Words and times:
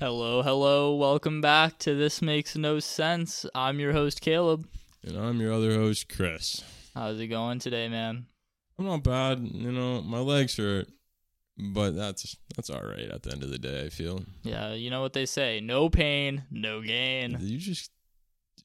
Hello, 0.00 0.42
hello. 0.44 0.94
Welcome 0.94 1.40
back 1.40 1.76
to 1.78 1.92
This 1.92 2.22
Makes 2.22 2.54
No 2.54 2.78
Cents. 2.78 3.44
I'm 3.52 3.80
your 3.80 3.92
host, 3.92 4.20
Kaleb. 4.20 4.64
And 5.02 5.16
I'm 5.16 5.40
your 5.40 5.52
other 5.52 5.72
host, 5.72 6.08
Chris. 6.08 6.62
How's 6.94 7.18
it 7.18 7.26
going 7.26 7.58
today, 7.58 7.88
man? 7.88 8.26
I'm 8.78 8.84
not 8.84 9.02
bad, 9.02 9.40
you 9.40 9.72
know, 9.72 10.00
my 10.02 10.20
legs 10.20 10.56
hurt, 10.56 10.86
but 11.56 11.96
that's 11.96 12.36
that's 12.54 12.70
all 12.70 12.80
right 12.80 13.10
at 13.10 13.24
the 13.24 13.32
end 13.32 13.42
of 13.42 13.50
the 13.50 13.58
day, 13.58 13.86
I 13.86 13.88
feel. 13.88 14.22
Yeah, 14.44 14.72
you 14.72 14.88
know 14.88 15.00
what 15.00 15.14
they 15.14 15.26
say 15.26 15.58
no 15.58 15.90
pain, 15.90 16.44
no 16.48 16.80
gain. 16.80 17.32
Did 17.32 17.42
you 17.42 17.58
just 17.58 17.90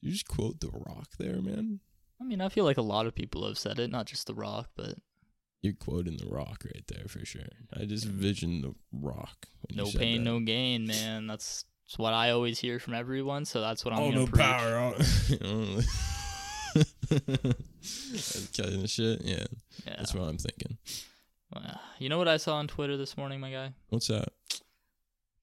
you 0.00 0.12
just 0.12 0.28
quote 0.28 0.60
The 0.60 0.70
Rock 0.70 1.08
there, 1.18 1.42
man? 1.42 1.80
I 2.20 2.24
mean, 2.24 2.40
I 2.40 2.48
feel 2.48 2.64
like 2.64 2.78
a 2.78 2.82
lot 2.82 3.06
of 3.06 3.14
people 3.16 3.44
have 3.44 3.58
said 3.58 3.80
it, 3.80 3.90
not 3.90 4.06
just 4.06 4.28
The 4.28 4.34
Rock, 4.34 4.68
but 4.76 4.94
You're 5.64 5.72
quoting 5.72 6.18
The 6.18 6.26
Rock 6.26 6.62
right 6.66 6.84
there 6.88 7.06
for 7.08 7.24
sure. 7.24 7.40
I 7.74 7.86
just 7.86 8.04
vision 8.04 8.60
The 8.60 8.74
Rock. 8.92 9.46
no 9.74 9.86
pain, 9.90 10.18
that. 10.22 10.30
no 10.30 10.38
gain, 10.40 10.86
man. 10.86 11.26
That's, 11.26 11.64
that's 11.86 11.98
what 11.98 12.12
I 12.12 12.32
always 12.32 12.58
hear 12.58 12.78
from 12.78 12.92
everyone, 12.92 13.46
so 13.46 13.62
that's 13.62 13.82
what 13.82 13.94
I'm 13.94 14.00
Oh, 14.00 14.10
no 14.10 14.26
preach. 14.26 14.42
power. 14.42 14.94
Oh. 15.42 15.80
that 16.74 18.48
kind 18.56 18.82
of 18.84 18.90
shit. 18.90 19.22
Yeah, 19.22 19.44
Yeah. 19.86 19.94
that's 19.96 20.12
what 20.14 20.24
I'm 20.28 20.36
thinking. 20.36 20.76
Well, 21.50 21.80
You 21.98 22.10
know 22.10 22.18
what 22.18 22.28
I 22.28 22.36
saw 22.36 22.56
on 22.56 22.68
Twitter 22.68 22.98
this 22.98 23.16
morning, 23.16 23.40
my 23.40 23.50
guy? 23.50 23.72
What's 23.88 24.08
that? 24.08 24.28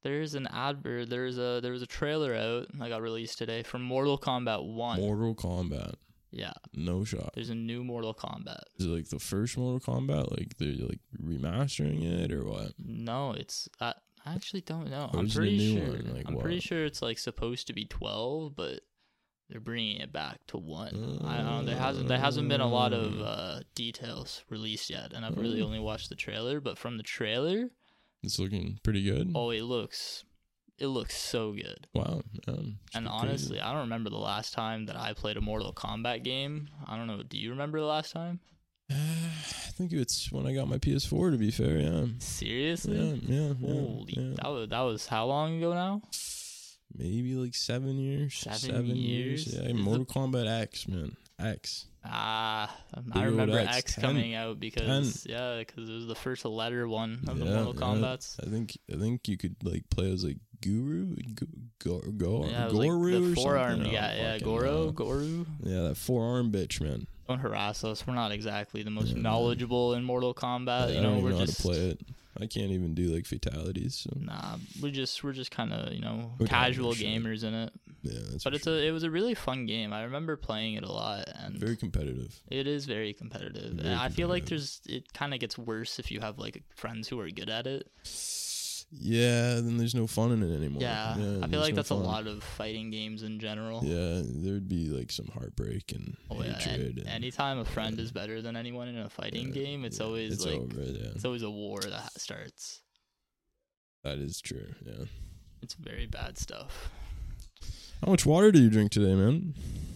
There's 0.04 0.36
an 0.36 0.48
advert. 0.52 1.10
There's 1.10 1.38
a 1.40 1.62
there 1.64 1.72
was 1.72 1.82
a 1.82 1.88
trailer 1.88 2.36
out 2.36 2.68
that 2.78 2.90
got 2.90 3.02
released 3.02 3.38
today 3.40 3.64
for 3.64 3.80
Mortal 3.80 4.20
Kombat 4.20 4.64
One. 4.64 5.00
Mortal 5.00 5.34
Kombat. 5.36 5.94
Yeah, 6.32 6.54
No 6.74 7.04
shot. 7.04 7.32
there's 7.36 7.50
a 7.50 7.56
new 7.56 7.84
Mortal 7.84 8.14
Kombat. 8.14 8.62
Is 8.80 8.86
it 8.86 8.90
like 8.90 9.10
the 9.10 9.20
first 9.20 9.58
Mortal 9.58 9.80
Kombat? 9.80 10.32
Like 10.38 10.58
they're 10.58 10.88
like 10.88 11.00
remastering 11.22 12.04
it 12.04 12.32
or 12.32 12.46
what? 12.46 12.72
No, 12.80 13.32
it's 13.34 13.68
I, 13.80 13.94
I 14.26 14.34
actually 14.34 14.62
don't 14.62 14.90
know. 14.90 15.10
Or 15.14 15.20
I'm 15.20 15.26
is 15.26 15.36
it 15.36 15.38
a 15.38 15.42
pretty 15.42 15.76
sure. 15.76 16.14
Like 16.14 16.28
I'm 16.28 16.38
pretty 16.38 16.60
sure 16.60 16.86
it's 16.86 17.02
like 17.02 17.18
supposed 17.20 17.68
to 17.68 17.74
be 17.74 17.86
12, 17.86 18.56
but 18.56 18.82
they're 19.50 19.60
bringing 19.60 19.98
it 19.98 20.14
back 20.14 20.38
to 20.48 20.58
one. 20.58 21.20
I 21.26 21.38
don't 21.38 21.46
know. 21.46 21.66
There 21.66 21.76
hasn't 21.76 22.08
there 22.08 22.20
hasn't 22.20 22.48
been 22.48 22.62
a 22.62 22.68
lot 22.68 22.94
of 22.94 23.12
Mm. 23.14 23.24
uh, 23.26 23.62
details 23.76 24.44
released 24.50 24.90
yet, 24.90 25.12
and 25.14 25.26
I've 25.26 25.38
really 25.38 25.60
Mm. 25.60 25.66
only 25.66 25.80
watched 25.80 26.08
the 26.10 26.16
trailer. 26.16 26.62
But 26.62 26.78
from 26.78 26.96
the 26.98 27.04
trailer, 27.04 27.70
It's 28.24 28.40
looking 28.40 28.80
pretty 28.84 29.04
good. 29.04 29.32
oh, 29.36 29.50
it 29.50 29.64
looks 29.64 30.24
it 30.82 30.88
looks 30.88 31.16
so 31.16 31.54
good. 31.54 31.88
Wow. 31.94 32.22
Um, 32.48 32.80
And 32.94 33.08
honestly, 33.08 33.60
I 33.62 33.72
don't 33.72 33.82
remember 33.82 34.10
the 34.10 34.18
last 34.18 34.54
time 34.54 34.88
that 34.88 34.96
I 34.98 35.14
played 35.14 35.38
a 35.38 35.42
Mortal 35.42 35.72
Kombat 35.74 36.24
game. 36.24 36.70
I 36.88 36.98
don't 36.98 37.08
know. 37.08 37.22
Do 37.24 37.38
you 37.38 37.52
remember 37.52 37.80
the 37.80 37.86
last 37.86 38.12
time? 38.12 38.40
crazy. 38.90 39.02
I 39.68 39.72
think 39.74 39.94
it's 39.94 40.32
when 40.32 40.46
I 40.46 40.54
got 40.54 40.68
my 40.68 40.78
PS4. 40.78 41.32
To 41.32 41.38
be 41.38 41.52
fair, 41.52 41.78
yeah. 41.80 42.06
Seriously? 42.20 42.98
Yeah, 42.98 43.14
yeah, 43.36 43.54
yeah, 43.60 43.74
Holy, 43.74 44.14
yeah. 44.18 44.34
that 44.42 44.50
was 44.50 44.70
that 44.70 44.82
was 44.82 45.08
how 45.08 45.26
long 45.28 45.58
ago 45.58 45.74
now? 45.74 46.02
Maybe 46.94 47.36
like 47.36 47.56
seven 47.56 47.98
years. 47.98 48.36
Seven 48.36 48.88
years. 48.96 49.46
years? 49.48 49.48
Yeah, 49.56 49.62
Is 49.62 49.68
the- 49.68 49.74
Mortal 49.76 50.06
Kombat 50.06 50.48
X, 50.62 50.88
man. 50.90 51.16
X. 51.40 51.86
Ah, 52.04 52.76
I 53.14 53.24
remember 53.24 53.58
X, 53.60 53.78
X, 53.78 53.96
10, 53.96 54.02
coming 54.04 54.34
out 54.36 54.60
because 54.60 55.26
yeah, 55.28 55.58
because 55.60 55.90
it 55.90 55.94
was 55.94 56.08
the 56.08 56.16
first 56.16 56.44
letter 56.46 56.88
one 56.88 57.24
of 57.28 57.40
the 57.40 57.46
Yeah, 57.46 57.64
Mortal 57.64 57.76
yeah. 57.76 57.82
Kombat's. 57.82 58.38
I 58.46 58.50
think 58.50 58.78
I 58.94 58.98
think 58.98 59.28
you 59.28 59.38
could 59.38 59.56
like 59.64 59.90
play 59.90 60.12
as 60.12 60.24
like 60.24 60.38
Guru, 60.62 61.16
Go, 61.84 62.00
Go, 62.18 62.46
Yeah, 62.48 62.70
Goru 62.70 63.12
like 63.20 63.36
the 63.36 63.42
forearm. 63.42 63.72
something. 63.78 63.92
Yeah, 63.94 64.12
Oh, 64.14 64.22
yeah, 64.22 64.40
Goro, 64.40 64.66
hell. 64.66 64.92
Goru. 64.94 65.46
Yeah, 65.64 65.82
that 65.84 65.98
forearm 65.98 66.52
bitch, 66.52 66.80
man. 66.82 67.08
Don't 67.28 67.40
harass 67.40 67.84
us. 67.84 68.06
We're 68.06 68.14
not 68.16 68.32
exactly 68.32 68.84
the 68.84 68.92
most 68.92 69.10
Yeah, 69.10 69.14
man. 69.16 69.24
knowledgeable 69.24 69.94
in 69.94 70.04
Mortal 70.04 70.34
Kombat. 70.34 70.88
I, 70.88 70.90
you 70.90 71.02
know, 71.02 71.14
don't 71.16 71.24
we're 71.24 71.30
know 71.32 71.46
just 71.46 71.64
how 71.64 71.70
to 71.70 71.76
play 71.76 71.86
it. 71.92 72.00
I 72.40 72.48
can't 72.48 72.72
even 72.72 72.96
do 72.96 73.14
like 73.14 73.26
fatalities. 73.26 73.96
So 73.96 74.18
nah. 74.20 74.58
We're 74.82 74.92
just 74.92 75.24
we're 75.24 75.34
just 75.34 75.52
kind 75.52 75.74
of 75.74 75.94
you 75.94 76.00
know 76.02 76.32
We're 76.40 76.48
casual 76.48 76.94
gamers 76.94 77.44
in 77.44 77.54
it. 77.54 77.72
yeah. 78.04 78.20
But 78.44 78.54
it's 78.56 78.64
sure. 78.64 78.74
a 78.74 78.88
it 78.88 78.92
was 78.92 79.04
a 79.04 79.12
really 79.12 79.36
fun 79.36 79.66
game. 79.66 79.92
I 79.94 80.04
remember 80.04 80.38
playing 80.38 80.76
it 80.76 80.84
a 80.84 80.92
lot, 80.92 81.26
and 81.36 81.56
very 81.58 81.76
competitive. 81.76 82.40
it 82.50 82.68
is 82.68 82.86
very 82.86 83.14
competitive. 83.14 83.74
Very 83.74 83.94
I 83.96 84.10
feel 84.10 84.28
like 84.30 84.46
there's 84.46 84.82
it 84.88 85.12
kind 85.14 85.34
of 85.34 85.40
gets 85.40 85.58
worse 85.58 86.00
if 86.00 86.10
you 86.10 86.20
have 86.22 86.40
like 86.40 86.64
friends 86.76 87.08
who 87.10 87.20
are 87.20 87.30
good 87.30 87.50
at 87.50 87.68
it. 87.68 87.88
Yeah, 88.94 89.56
then 89.56 89.78
there's 89.78 89.96
no 89.96 90.06
fun 90.06 90.32
in 90.34 90.44
it 90.44 90.54
anymore. 90.56 90.82
Yeah, 90.82 91.12
I 91.42 91.48
feel 91.48 91.62
like 91.62 91.72
no 91.72 91.76
that's 91.78 91.90
fun. 91.90 92.00
a 92.00 92.02
lot 92.04 92.28
of 92.28 92.44
fighting 92.44 92.92
games 92.92 93.24
in 93.24 93.40
general. 93.40 93.82
Yeah, 93.84 94.22
there'd 94.26 94.68
be 94.68 94.88
like 94.90 95.12
some 95.12 95.28
heartbreak 95.28 95.94
and 95.94 96.18
Oh, 96.30 96.44
yeah, 96.44 96.58
hatred. 96.60 96.98
and 96.98 97.00
and, 97.00 97.08
anytime 97.08 97.58
a 97.60 97.66
friend 97.66 97.98
yeah. 97.98 98.04
is 98.04 98.12
better 98.12 98.42
than 98.42 98.56
anyone 98.58 98.90
in 98.90 98.98
a 98.98 99.10
fighting 99.10 99.48
Yeah, 99.48 99.54
game, 99.54 99.86
it's 99.86 100.00
yeah, 100.00 100.06
always 100.06 100.34
it's 100.34 100.46
like 100.46 100.60
over. 100.60 100.82
Yeah, 100.82 101.10
it's 101.16 101.24
always 101.26 101.42
a 101.42 101.50
war 101.50 101.80
that 101.80 102.20
starts. 102.20 102.82
that 104.04 104.18
is 104.18 104.42
true. 104.42 104.74
Yeah. 104.86 105.06
It's 105.62 105.76
very 105.76 106.08
bad 106.08 106.38
stuff. 106.38 106.90
How 108.04 108.10
much 108.12 108.26
water 108.26 108.52
do 108.52 108.60
you 108.62 108.70
drink 108.70 108.92
today, 108.92 109.14
man? 109.14 109.54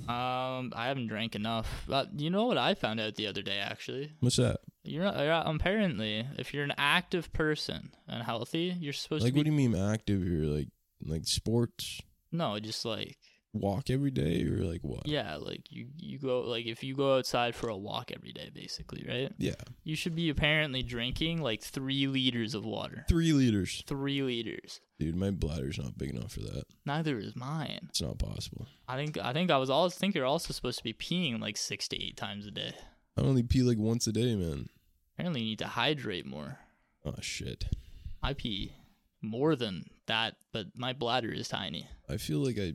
Um, 0.07 0.71
I 0.75 0.85
haven't 0.87 1.07
drank 1.07 1.35
enough. 1.35 1.83
But 1.87 2.19
you 2.19 2.29
know 2.29 2.45
what 2.45 2.57
I 2.59 2.75
found 2.75 2.99
out 2.99 3.15
the 3.15 3.25
other 3.27 3.41
day? 3.41 3.57
Actually, 3.57 4.11
What's 4.19 4.35
that? 4.37 4.59
You're 4.85 5.05
apparently 5.05 6.25
if 6.37 6.53
you're 6.53 6.63
an 6.63 6.73
active 6.77 7.31
person 7.33 7.91
and 8.07 8.23
healthy, 8.23 8.75
you're 8.79 8.93
supposed 8.93 9.23
Like, 9.23 9.33
to 9.33 9.37
Like, 9.39 9.45
what 9.45 9.55
do 9.55 9.61
you 9.63 9.69
mean 9.69 9.75
active? 9.75 10.23
You're 10.23 10.45
like 10.45 10.67
like 11.01 11.25
sports, 11.27 12.01
no, 12.31 12.59
just 12.59 12.85
like 12.85 13.17
walk 13.53 13.89
every 13.89 14.11
day, 14.11 14.43
or 14.43 14.63
like 14.65 14.81
what? 14.83 15.07
yeah, 15.07 15.35
like 15.35 15.61
you 15.69 15.87
you 15.97 16.19
go 16.19 16.41
like 16.41 16.65
if 16.65 16.83
you 16.83 16.95
go 16.95 17.17
outside 17.17 17.55
for 17.55 17.69
a 17.69 17.77
walk 17.77 18.11
every 18.13 18.31
day, 18.31 18.49
basically, 18.53 19.05
right? 19.07 19.31
Yeah, 19.37 19.53
You 19.83 19.95
should 19.95 20.15
be 20.15 20.29
apparently 20.29 20.83
drinking 20.83 21.41
like 21.41 21.61
three 21.61 22.07
liters 22.07 22.53
of 22.53 22.65
water. 22.65 23.05
three 23.09 23.33
liters, 23.33 23.83
Three 23.87 24.21
liters. 24.21 24.81
dude. 24.99 25.15
My 25.15 25.31
bladder's 25.31 25.77
not 25.77 25.97
big 25.97 26.09
enough 26.11 26.31
for 26.33 26.41
that. 26.41 26.63
Neither 26.85 27.17
is 27.19 27.35
mine. 27.35 27.87
It's 27.89 28.01
not 28.01 28.17
possible. 28.19 28.67
I 28.87 28.95
think 28.97 29.17
I 29.17 29.31
think 29.33 29.51
I 29.51 29.57
was 29.57 29.69
always 29.69 29.95
think 29.95 30.15
you're 30.15 30.25
also 30.25 30.53
supposed 30.53 30.77
to 30.79 30.83
be 30.83 30.93
peeing 30.93 31.39
like 31.39 31.57
six 31.57 31.87
to 31.89 32.03
eight 32.03 32.17
times 32.17 32.45
a 32.47 32.51
day. 32.51 32.73
I 33.17 33.21
only 33.21 33.43
pee 33.43 33.61
like 33.63 33.77
once 33.77 34.07
a 34.07 34.11
day, 34.11 34.35
man. 34.35 34.67
Apparently, 35.15 35.41
you 35.41 35.47
need 35.47 35.59
to 35.59 35.67
hydrate 35.67 36.25
more. 36.25 36.59
Oh 37.05 37.15
shit. 37.21 37.65
I 38.21 38.33
pee 38.33 38.73
more 39.21 39.55
than 39.55 39.85
that, 40.07 40.35
but 40.51 40.67
my 40.75 40.93
bladder 40.93 41.31
is 41.31 41.47
tiny. 41.47 41.87
I 42.09 42.17
feel 42.17 42.39
like 42.43 42.57
I 42.59 42.73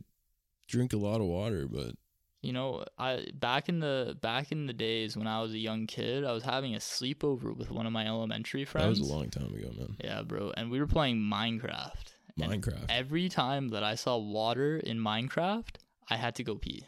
drink 0.69 0.93
a 0.93 0.97
lot 0.97 1.21
of 1.21 1.27
water, 1.27 1.67
but 1.69 1.95
You 2.43 2.53
know, 2.53 2.85
I 2.97 3.27
back 3.35 3.69
in 3.69 3.81
the 3.81 4.17
back 4.23 4.53
in 4.53 4.67
the 4.67 4.73
days 4.73 5.17
when 5.17 5.27
I 5.27 5.43
was 5.43 5.53
a 5.53 5.59
young 5.59 5.87
kid, 5.87 6.25
I 6.25 6.33
was 6.33 6.43
having 6.45 6.75
a 6.75 6.79
sleepover 6.79 7.55
with 7.57 7.71
one 7.71 7.87
of 7.87 7.93
my 7.93 8.07
elementary 8.07 8.65
friends. 8.65 8.99
that 8.99 9.03
was 9.03 9.11
a 9.11 9.15
long 9.15 9.29
time 9.31 9.53
ago, 9.55 9.71
man. 9.77 9.97
Yeah, 10.03 10.23
bro, 10.23 10.53
and 10.57 10.71
we 10.71 10.81
were 10.81 10.87
playing 10.87 11.19
Minecraft. 11.19 12.15
And 12.41 12.63
Minecraft. 12.63 12.87
every 12.89 13.29
time 13.29 13.69
that 13.71 13.85
I 13.85 13.97
saw 13.97 14.17
water 14.17 14.79
in 14.79 14.99
Minecraft, 14.99 15.77
I 16.09 16.17
had 16.17 16.35
to 16.37 16.45
go 16.45 16.55
pee. 16.55 16.87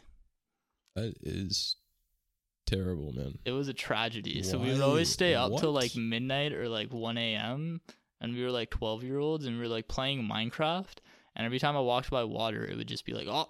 That 0.95 1.13
is 1.21 1.75
terrible, 2.75 3.11
man. 3.13 3.37
It 3.45 3.51
was 3.51 3.67
a 3.67 3.73
tragedy. 3.73 4.43
So 4.43 4.57
we 4.57 4.69
would 4.69 4.79
Why? 4.79 4.85
always 4.85 5.09
stay 5.09 5.35
up 5.35 5.49
till 5.57 5.73
What? 5.73 5.81
like 5.83 5.95
midnight 5.95 6.53
or 6.53 6.67
like 6.69 6.91
1 6.93 7.17
a.m. 7.17 7.81
And 8.21 8.33
we 8.35 8.43
were 8.43 8.51
like 8.51 8.69
12 8.69 9.03
year 9.03 9.19
olds 9.19 9.45
and 9.45 9.55
we 9.57 9.61
were 9.61 9.67
like 9.69 9.87
playing 9.87 10.23
Minecraft. 10.23 10.95
And 11.35 11.45
every 11.45 11.59
time 11.59 11.75
I 11.75 11.81
walked 11.81 12.09
by 12.09 12.23
water, 12.23 12.63
it 12.65 12.77
would 12.77 12.87
just 12.87 13.05
be 13.05 13.13
like, 13.13 13.27
oh, 13.27 13.49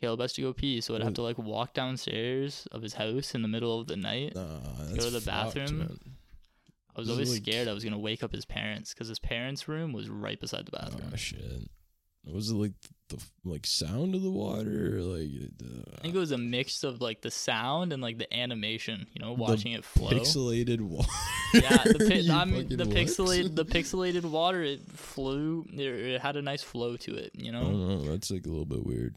Kaleb 0.00 0.20
has 0.20 0.32
to 0.34 0.42
go 0.42 0.52
pee. 0.52 0.80
So 0.80 0.94
I'd 0.94 1.02
have 1.02 1.14
to 1.14 1.22
like 1.22 1.38
walk 1.38 1.74
downstairs 1.74 2.66
of 2.72 2.82
his 2.82 2.94
house 2.94 3.34
in 3.34 3.42
the 3.42 3.48
middle 3.48 3.80
of 3.80 3.86
the 3.86 3.96
night. 3.96 4.34
Nah, 4.34 4.60
to 4.94 5.10
the 5.10 5.20
fucked, 5.20 5.54
bathroom. 5.54 5.78
man. 5.78 5.98
I 6.94 7.00
was 7.00 7.08
This 7.08 7.12
is 7.14 7.18
always 7.18 7.32
like- 7.32 7.42
scared 7.42 7.68
I 7.68 7.72
was 7.72 7.82
going 7.84 7.94
to 7.94 7.98
wake 7.98 8.22
up 8.22 8.32
his 8.32 8.44
parents 8.44 8.92
because 8.92 9.08
his 9.08 9.18
parents' 9.18 9.66
room 9.68 9.92
was 9.94 10.10
right 10.10 10.38
beside 10.38 10.66
the 10.66 10.72
bathroom. 10.72 11.10
Oh 11.12 11.16
shit. 11.16 11.62
Was 12.24 12.50
it 12.50 12.54
like 12.54 12.72
the 13.08 13.20
like 13.44 13.66
sound 13.66 14.14
of 14.14 14.22
the 14.22 14.30
water 14.30 14.96
or 14.98 15.00
like 15.02 15.28
uh, 15.62 15.96
I 15.98 16.02
think 16.02 16.14
it 16.14 16.18
was 16.18 16.30
a 16.30 16.38
mix 16.38 16.84
of 16.84 17.00
like 17.00 17.20
the 17.20 17.30
sound 17.32 17.92
and 17.92 18.00
like 18.00 18.18
the 18.18 18.32
animation, 18.32 19.06
you 19.12 19.20
know, 19.24 19.32
watching 19.32 19.72
it 19.72 19.84
flow. 19.84 20.10
pixelated 20.10 20.80
water? 20.80 21.08
yeah, 21.54 21.82
the 21.84 21.98
pi- 22.28 22.32
I 22.32 22.44
mean, 22.44 22.68
the 22.68 22.84
pixelated 22.84 23.56
the 23.56 23.64
pixelated 23.76 24.22
water 24.24 24.62
it 24.62 24.80
flew. 24.92 25.66
It, 25.72 25.80
it 25.80 26.20
had 26.20 26.36
a 26.36 26.42
nice 26.42 26.62
flow 26.62 26.96
to 26.98 27.14
it. 27.16 27.32
You 27.34 27.50
I 27.50 27.54
know, 27.54 27.62
don't 27.64 27.88
know. 27.88 28.02
That's 28.12 28.30
like 28.30 28.46
a 28.46 28.50
little 28.50 28.66
bit 28.66 28.86
weird. 28.86 29.16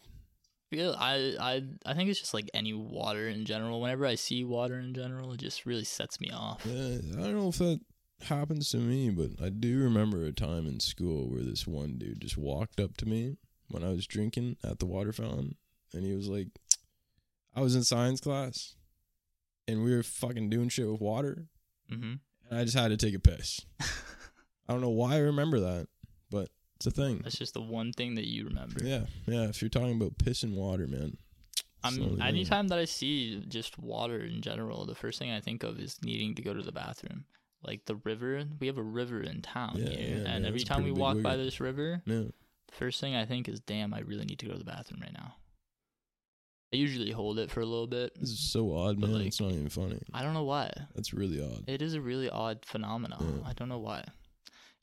yeah, 0.72 0.94
I 0.98 1.36
I 1.40 1.63
I 1.86 1.94
think 1.94 2.10
it's 2.10 2.19
just 2.19 2.34
like 2.34 2.50
any 2.56 2.74
water 2.74 3.30
in 3.30 3.46
general. 3.46 3.81
Whenever 3.81 4.08
I 4.08 4.16
see 4.16 4.44
water 4.44 4.80
in 4.80 4.96
general, 4.96 5.31
it 5.34 5.40
just 5.40 5.68
really 5.68 5.86
sets 5.86 6.19
me 6.19 6.31
off. 6.31 6.66
Yeah, 6.66 6.98
I 7.19 7.22
don't 7.22 7.36
know 7.38 7.50
if 7.50 7.60
that 7.60 7.80
happens 8.25 8.69
to 8.72 8.77
me, 8.77 9.10
but 9.10 9.44
I 9.44 9.50
do 9.50 9.80
remember 9.80 10.25
a 10.25 10.31
time 10.31 10.68
in 10.68 10.80
school 10.80 11.30
where 11.30 11.44
this 11.44 11.66
one 11.68 11.98
dude 11.98 12.22
just 12.22 12.38
walked 12.38 12.80
up 12.80 12.98
to 12.98 13.06
me 13.06 13.38
when 13.69 13.83
I 13.83 13.89
was 13.89 14.06
drinking 14.07 14.57
at 14.63 14.80
the 14.80 14.86
water 14.86 15.12
fountain, 15.12 15.56
and 15.94 16.04
he 16.04 16.13
was 16.13 16.27
like, 16.27 16.48
I 17.56 17.62
was 17.62 17.75
in 17.75 17.83
science 17.83 18.19
class, 18.22 18.75
and 19.68 19.83
we 19.83 19.95
were 19.95 20.04
fucking 20.04 20.50
doing 20.50 20.69
shit 20.69 20.89
with 20.89 21.01
water, 21.01 21.45
hmm 21.89 22.16
and 22.50 22.60
I 22.60 22.63
just 22.63 22.77
had 22.77 22.89
to 22.89 22.98
take 22.98 23.16
a 23.16 23.19
piss. 23.19 23.62
I 23.80 24.74
don't 24.74 24.81
know 24.81 24.89
why 24.89 25.16
I 25.16 25.19
remember 25.19 25.60
that, 25.62 25.88
but 26.30 26.50
it's 26.75 26.86
a 26.86 26.92
thing. 26.92 27.22
That's 27.24 27.38
just 27.38 27.54
the 27.54 27.62
one 27.62 27.92
thing 27.92 28.16
that 28.16 28.27
you 28.27 28.45
remember. 28.45 28.83
Yeah, 28.83 29.06
yeah. 29.25 29.44
If 29.44 29.62
you're 29.62 29.69
talking 29.69 29.95
about 29.95 30.18
piss 30.18 30.44
and 30.44 30.56
water, 30.56 30.86
man. 30.88 31.18
I 31.83 31.92
mean, 31.92 32.22
anytime 32.22 32.68
that 32.69 32.80
I 32.80 32.86
see 32.86 33.44
just 33.48 33.77
water 33.77 34.19
in 34.19 34.42
general, 34.42 34.86
the 34.86 34.95
first 34.95 35.19
thing 35.19 35.31
I 35.31 35.39
think 35.39 35.63
of 35.63 35.80
is 35.80 36.00
needing 36.04 36.33
to 36.36 36.42
go 36.42 36.54
to 36.54 36.63
the 36.63 36.72
bathroom. 36.72 37.25
Like 37.65 37.85
the 37.85 37.95
river, 37.95 38.44
we 38.59 38.67
have 38.67 38.77
a 38.77 38.83
river 38.83 39.21
in 39.21 39.41
town 39.41 39.77
Yeah, 39.77 39.89
here, 39.89 40.00
yeah, 40.09 40.15
and 40.15 40.23
man, 40.23 40.45
every 40.45 40.62
time 40.62 40.83
we 40.83 40.91
walk 40.91 41.21
by 41.21 41.35
this 41.35 41.59
river, 41.59 42.01
Yeah, 42.06 42.23
First 42.71 43.00
thing 43.00 43.15
I 43.15 43.25
think 43.25 43.47
is, 43.47 43.59
damn, 43.59 43.94
I 43.94 44.00
really 44.01 44.25
need 44.25 44.39
to 44.39 44.45
go 44.45 44.51
to 44.53 44.57
the 44.59 44.65
bathroom 44.65 45.01
right 45.01 45.13
now. 45.13 45.35
I 46.73 46.77
usually 46.77 47.12
hold 47.12 47.39
it 47.39 47.50
for 47.50 47.62
a 47.62 47.65
little 47.65 47.88
bit. 47.88 48.19
This 48.19 48.31
is 48.31 48.51
so 48.51 48.75
odd, 48.75 49.00
But, 49.00 49.09
man. 49.09 49.19
like, 49.19 49.27
it's 49.27 49.39
not 49.39 49.51
even 49.51 49.69
funny. 49.69 50.00
I 50.13 50.23
don't 50.23 50.33
know 50.33 50.44
why. 50.44 50.71
That's 50.94 51.13
really 51.13 51.41
odd. 51.41 51.63
It 51.67 51.81
is 51.81 51.94
a 51.94 52.01
really 52.01 52.29
odd 52.29 52.65
phenomenon. 52.65 53.41
Yeah. 53.41 53.50
I 53.50 53.53
don't 53.53 53.69
know 53.69 53.79
why. 53.79 54.03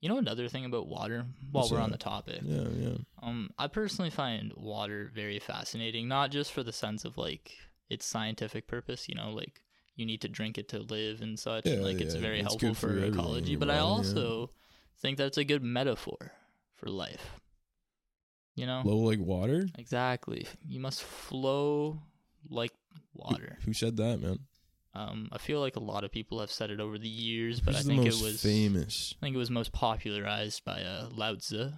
You 0.01 0.09
know 0.09 0.19
another 0.19 0.49
thing 0.49 0.65
about 0.65 0.89
water 0.89 1.27
while 1.53 1.63
What's 1.63 1.73
we're 1.73 1.79
on 1.81 1.93
the 1.93 1.99
topic. 1.99 2.41
Yeah, 2.43 2.67
yeah. 2.75 2.97
Um 3.23 3.51
I 3.57 3.69
personally 3.69 4.11
find 4.11 4.53
water 4.57 5.11
very 5.15 5.39
fascinating, 5.39 6.09
not 6.09 6.33
just 6.33 6.51
for 6.51 6.65
the 6.65 6.73
sense 6.73 7.05
of 7.05 7.17
like 7.17 7.53
its 7.89 8.05
scientific 8.05 8.67
purpose, 8.67 9.09
you 9.09 9.15
know, 9.15 9.31
like 9.31 9.63
you 9.97 10.07
need 10.07 10.23
to 10.23 10.29
drink 10.29 10.59
it 10.59 10.69
to 10.71 10.81
live 10.81 11.21
and 11.21 11.39
such 11.39 11.67
and 11.67 11.77
Yeah, 11.81 11.87
like 11.87 12.01
it's 12.01 12.15
very 12.15 12.41
it's 12.41 12.49
helpful 12.49 12.75
for, 12.75 12.89
for 12.89 13.05
ecology, 13.05 13.57
but 13.57 13.71
I 13.71 13.75
yeah. 13.75 13.81
also 13.81 14.51
think 15.01 15.19
that's 15.19 15.39
a 15.39 15.45
good 15.45 15.63
metaphor 15.63 16.33
for 16.75 16.89
life. 16.89 17.41
You 18.55 18.67
know? 18.67 18.83
Flow 18.83 18.97
like 18.97 19.19
water? 19.19 19.67
Exactly. 19.79 20.47
You 20.67 20.81
must 20.81 21.03
flow 21.03 22.03
like 22.49 22.73
water. 23.15 23.59
Who 23.65 23.73
said 23.73 23.97
that, 23.97 24.21
man? 24.21 24.41
Um, 24.95 25.29
I 25.33 25.39
feel 25.39 25.61
like 25.61 25.77
a 25.77 25.81
lot 25.83 26.05
of 26.05 26.13
people 26.13 26.41
have 26.41 26.51
said 26.51 26.71
it 26.71 26.79
over 26.79 26.99
the 26.99 27.09
years, 27.09 27.61
but 27.61 27.75
Who's 27.75 27.87
I 27.87 27.89
think 27.89 28.07
it 28.07 28.23
was 28.23 28.43
famous. 28.43 29.15
I 29.19 29.27
think 29.27 29.35
it 29.35 29.39
was 29.39 29.51
most 29.51 29.73
popularized 29.73 30.65
by 30.65 30.83
uh, 30.83 31.09
Lao 31.11 31.35
Tzu 31.35 31.73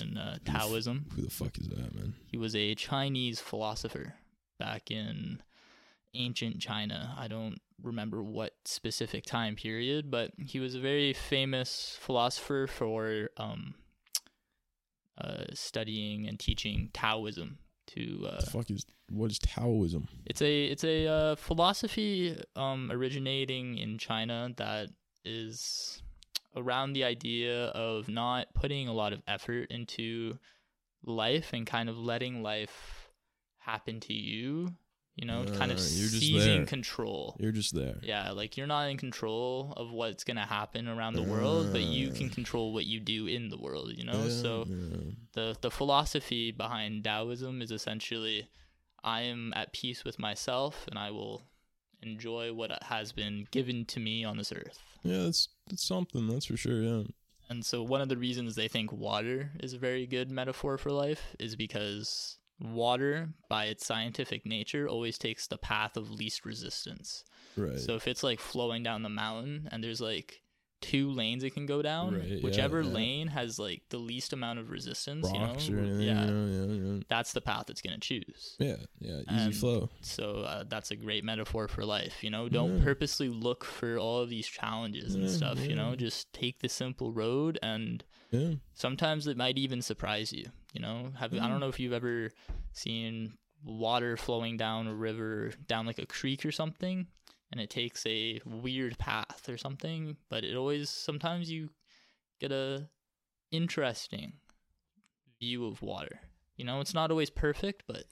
in 0.00 0.16
uh, 0.16 0.38
Who 0.38 0.52
Taoism. 0.52 1.06
Who 1.14 1.22
the 1.22 1.30
fuck 1.30 1.58
is 1.58 1.68
that, 1.68 1.94
man? 1.94 2.14
He 2.30 2.38
was 2.38 2.56
a 2.56 2.74
Chinese 2.74 3.40
philosopher 3.40 4.14
back 4.58 4.90
in 4.90 5.42
ancient 6.16 6.60
China. 6.60 7.14
I 7.18 7.28
don't 7.28 7.58
remember 7.82 8.22
what 8.22 8.54
specific 8.64 9.24
time 9.24 9.56
period, 9.56 10.10
but 10.10 10.32
he 10.38 10.60
was 10.60 10.74
a 10.74 10.80
very 10.80 11.12
famous 11.12 11.96
philosopher 12.00 12.66
for 12.66 13.30
um, 13.36 13.74
uh, 15.18 15.44
studying 15.54 16.26
and 16.26 16.38
teaching 16.38 16.90
Taoism 16.92 17.58
to 17.88 18.26
uh, 18.28 18.42
fuck 18.42 18.70
is 18.70 18.84
what 19.10 19.30
is 19.30 19.38
Taoism? 19.38 20.08
it's 20.24 20.42
a 20.42 20.64
it's 20.64 20.84
a 20.84 21.06
uh, 21.06 21.36
philosophy 21.36 22.36
um, 22.56 22.90
originating 22.92 23.78
in 23.78 23.98
China 23.98 24.50
that 24.56 24.88
is 25.24 26.02
around 26.56 26.94
the 26.94 27.04
idea 27.04 27.66
of 27.66 28.08
not 28.08 28.52
putting 28.54 28.88
a 28.88 28.92
lot 28.92 29.12
of 29.12 29.22
effort 29.28 29.70
into 29.70 30.38
life 31.04 31.52
and 31.52 31.66
kind 31.66 31.88
of 31.88 31.98
letting 31.98 32.42
life 32.42 33.08
happen 33.58 34.00
to 34.00 34.14
you. 34.14 34.74
You 35.16 35.24
know, 35.24 35.44
kind 35.46 35.72
of 35.72 35.78
Uh, 35.78 35.88
you're 35.98 36.10
just 36.10 36.20
seizing 36.20 36.66
control. 36.66 37.36
You're 37.40 37.50
just 37.52 37.74
there. 37.74 37.96
Yeah, 38.02 38.32
like 38.32 38.58
you're 38.58 38.66
not 38.66 38.90
in 38.90 38.98
control 38.98 39.72
of 39.76 39.90
what's 39.90 40.24
gonna 40.24 40.44
happen 40.46 40.86
around 40.88 41.14
the 41.14 41.22
world, 41.22 41.72
but 41.72 41.82
you 41.82 42.10
can 42.10 42.26
Uh. 42.28 42.34
control 42.34 42.74
what 42.74 42.84
you 42.84 43.00
do 43.00 43.26
in 43.26 43.48
the 43.48 43.56
world. 43.56 43.92
You 43.96 44.04
know, 44.04 44.24
Yeah, 44.24 44.42
so 44.42 44.66
yeah. 44.68 45.10
the 45.32 45.56
the 45.62 45.70
philosophy 45.70 46.50
behind 46.52 47.04
Taoism 47.04 47.62
is 47.62 47.70
essentially 47.70 48.48
I 49.02 49.22
am 49.22 49.52
at 49.56 49.72
peace 49.72 50.04
with 50.04 50.18
myself 50.18 50.86
and 50.88 50.98
I 50.98 51.10
will 51.10 51.44
enjoy 52.02 52.52
what 52.52 52.82
has 52.84 53.12
been 53.12 53.46
given 53.50 53.86
to 53.86 54.00
me 54.00 54.22
on 54.22 54.36
this 54.36 54.52
earth. 54.52 54.78
Yeah, 55.02 55.22
that's 55.24 55.48
that's 55.66 55.86
something, 55.86 56.26
that's 56.28 56.46
for 56.46 56.58
sure, 56.58 56.82
yeah. 56.82 57.04
And 57.48 57.64
so 57.64 57.82
one 57.82 58.00
of 58.02 58.08
the 58.10 58.16
reasons 58.18 58.54
they 58.54 58.68
think 58.68 58.92
water 58.92 59.52
is 59.60 59.72
a 59.72 59.78
very 59.78 60.04
good 60.06 60.30
metaphor 60.30 60.76
for 60.76 60.90
life 60.92 61.34
is 61.38 61.56
because 61.56 62.36
water 62.60 63.30
by 63.48 63.66
its 63.66 63.84
scientific 63.86 64.46
nature 64.46 64.88
always 64.88 65.18
takes 65.18 65.46
the 65.46 65.58
path 65.58 65.96
of 65.96 66.10
least 66.10 66.44
resistance. 66.44 67.24
Right. 67.56 67.78
So 67.78 67.94
if 67.94 68.06
it's 68.08 68.22
like 68.22 68.40
flowing 68.40 68.82
down 68.82 69.02
the 69.02 69.08
mountain 69.08 69.68
and 69.70 69.82
there's 69.84 70.00
like 70.00 70.40
two 70.82 71.10
lanes 71.10 71.42
it 71.42 71.54
can 71.54 71.64
go 71.66 71.80
down, 71.82 72.14
Right, 72.18 72.42
whichever 72.42 72.82
yeah. 72.82 72.90
lane 72.90 73.26
has 73.28 73.58
like 73.58 73.82
the 73.88 73.96
least 73.98 74.32
amount 74.34 74.58
of 74.58 74.70
resistance, 74.70 75.26
Rocks 75.32 75.68
you 75.68 75.74
know, 75.76 75.82
anything, 75.82 76.00
yeah, 76.02 76.26
yeah, 76.26 76.92
yeah. 76.96 77.00
that's 77.08 77.32
the 77.32 77.40
path 77.40 77.70
it's 77.70 77.80
gonna 77.80 77.98
choose. 77.98 78.56
Yeah, 78.58 78.76
yeah, 79.00 79.20
easy 79.20 79.44
And- 79.46 79.56
flow. 79.56 79.88
So 80.02 80.40
uh, 80.40 80.64
that's 80.68 80.90
a 80.90 80.96
great 80.96 81.24
metaphor 81.24 81.66
for 81.68 81.84
life. 81.84 82.22
You 82.22 82.30
know, 82.30 82.48
don't 82.50 82.78
Yeah. 82.78 82.84
purposely 82.84 83.28
look 83.30 83.64
for 83.64 83.98
all 83.98 84.20
of 84.20 84.28
these 84.28 84.46
challenges 84.46 85.14
and 85.14 85.24
Yeah, 85.24 85.30
stuff. 85.30 85.60
You 85.66 85.74
know, 85.76 85.96
just 85.96 86.32
take 86.34 86.60
the 86.60 86.68
simple 86.68 87.10
road, 87.10 87.58
and 87.62 88.04
Yeah. 88.30 88.54
sometimes 88.74 89.26
it 89.26 89.36
might 89.36 89.58
even 89.58 89.82
surprise 89.82 90.32
you. 90.32 90.46
You 90.72 90.80
know, 90.80 91.12
have 91.18 91.32
I 91.32 91.48
don't 91.48 91.58
mm. 91.58 91.60
know 91.60 91.68
if 91.68 91.80
you've 91.80 91.92
ever 91.92 92.30
seen 92.72 93.34
water 93.64 94.16
flowing 94.16 94.56
down 94.56 94.86
a 94.86 94.94
river, 94.94 95.52
down 95.66 95.86
like 95.86 95.98
a 95.98 96.06
creek 96.06 96.44
or 96.44 96.52
something, 96.52 97.06
and 97.50 97.60
it 97.60 97.70
takes 97.70 98.04
a 98.06 98.40
weird 98.44 98.98
path 98.98 99.48
or 99.48 99.56
something, 99.56 100.16
but 100.28 100.44
it 100.44 100.56
always 100.56 100.90
sometimes 100.90 101.50
you 101.50 101.70
get 102.40 102.52
a 102.52 102.88
interesting 103.50 104.34
view 105.40 105.66
of 105.66 105.82
water. 105.82 106.20
You 106.56 106.64
know, 106.64 106.80
it's 106.80 106.94
not 106.94 107.10
always 107.10 107.30
perfect, 107.30 107.84
but 107.86 108.04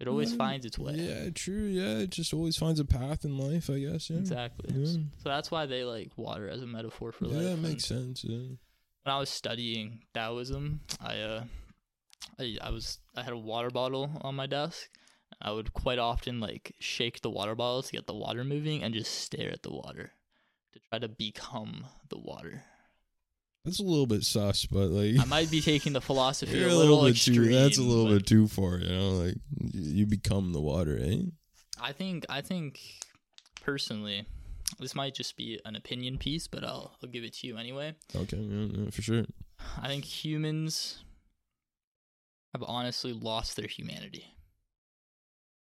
it 0.00 0.08
always 0.08 0.32
Yeah, 0.32 0.38
finds 0.38 0.66
its 0.66 0.78
way. 0.78 0.94
Yeah, 0.96 1.30
true. 1.30 1.66
Yeah, 1.66 1.98
it 1.98 2.10
just 2.10 2.34
always 2.34 2.56
finds 2.56 2.80
a 2.80 2.84
path 2.84 3.24
in 3.24 3.38
life, 3.38 3.70
I 3.70 3.78
guess. 3.80 4.10
Yeah. 4.10 4.18
Exactly. 4.18 4.74
Yeah. 4.74 5.02
So 5.18 5.28
that's 5.28 5.50
why 5.50 5.66
they 5.66 5.84
like 5.84 6.10
water 6.16 6.48
as 6.48 6.62
a 6.62 6.66
metaphor 6.66 7.12
for 7.12 7.26
yeah, 7.26 7.36
life. 7.36 7.46
it 7.46 7.52
And 7.52 7.62
makes 7.62 7.84
sense. 7.84 8.24
Yeah. 8.24 8.56
When 9.02 9.14
I 9.14 9.18
was 9.18 9.30
studying 9.30 10.00
Taoism, 10.14 10.80
I 11.00 11.18
uh, 11.20 11.44
I, 12.38 12.56
I 12.60 12.70
was 12.70 12.98
I 13.16 13.22
had 13.22 13.32
a 13.32 13.38
water 13.38 13.70
bottle 13.70 14.10
on 14.22 14.34
my 14.34 14.46
desk. 14.46 14.88
I 15.40 15.50
would 15.50 15.72
quite 15.72 15.98
often 15.98 16.40
like 16.40 16.74
shake 16.78 17.20
the 17.20 17.30
water 17.30 17.54
bottle 17.54 17.82
to 17.82 17.92
get 17.92 18.06
the 18.06 18.14
water 18.14 18.44
moving 18.44 18.82
and 18.82 18.94
just 18.94 19.12
stare 19.12 19.50
at 19.50 19.62
the 19.62 19.72
water 19.72 20.12
to 20.72 20.80
try 20.90 20.98
to 20.98 21.08
become 21.08 21.86
the 22.10 22.18
water. 22.18 22.62
That's 23.64 23.80
a 23.80 23.84
little 23.84 24.06
bit 24.06 24.24
sus, 24.24 24.66
but 24.66 24.88
like 24.90 25.20
I 25.20 25.24
might 25.24 25.50
be 25.50 25.60
taking 25.60 25.92
the 25.92 26.00
philosophy 26.10 26.62
a 26.62 26.68
little, 26.68 27.02
bit 27.02 27.12
extreme. 27.12 27.36
too. 27.36 27.54
That's 27.54 27.78
a 27.78 27.82
little 27.82 28.08
bit 28.12 28.26
too 28.26 28.48
far, 28.48 28.78
you 28.78 28.88
know. 28.88 29.10
Like 29.10 29.36
you 29.72 30.06
become 30.06 30.52
the 30.52 30.60
water, 30.60 30.98
eh? 31.00 31.22
I 31.80 31.92
think 31.92 32.26
I 32.28 32.40
think 32.40 32.80
personally, 33.64 34.26
this 34.78 34.94
might 34.94 35.14
just 35.14 35.36
be 35.36 35.60
an 35.64 35.76
opinion 35.76 36.18
piece, 36.18 36.46
but 36.46 36.64
I'll 36.64 36.96
I'll 37.02 37.08
give 37.08 37.24
it 37.24 37.34
to 37.34 37.46
you 37.46 37.56
anyway. 37.56 37.94
Okay, 38.14 38.38
yeah, 38.38 38.66
yeah, 38.72 38.90
for 38.90 39.02
sure. 39.02 39.24
I 39.80 39.88
think 39.88 40.04
humans 40.04 41.04
have 42.52 42.64
honestly 42.66 43.12
lost 43.12 43.56
their 43.56 43.68
humanity. 43.68 44.34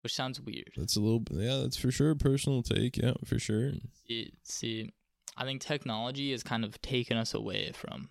Which 0.01 0.13
sounds 0.13 0.39
weird. 0.39 0.71
That's 0.77 0.95
a 0.95 1.01
little. 1.01 1.23
Yeah, 1.31 1.57
that's 1.63 1.75
for 1.77 1.91
sure. 1.91 2.15
Personal 2.15 2.61
take. 2.63 2.97
Yeah, 2.97 3.13
for 3.25 3.39
sure. 3.39 3.73
See, 4.07 4.31
see, 4.43 4.93
I 5.35 5.43
think 5.43 5.61
technology 5.61 6.31
has 6.31 6.43
kind 6.43 6.63
of 6.63 6.81
taken 6.81 7.17
us 7.17 7.33
away 7.33 7.71
from 7.73 8.09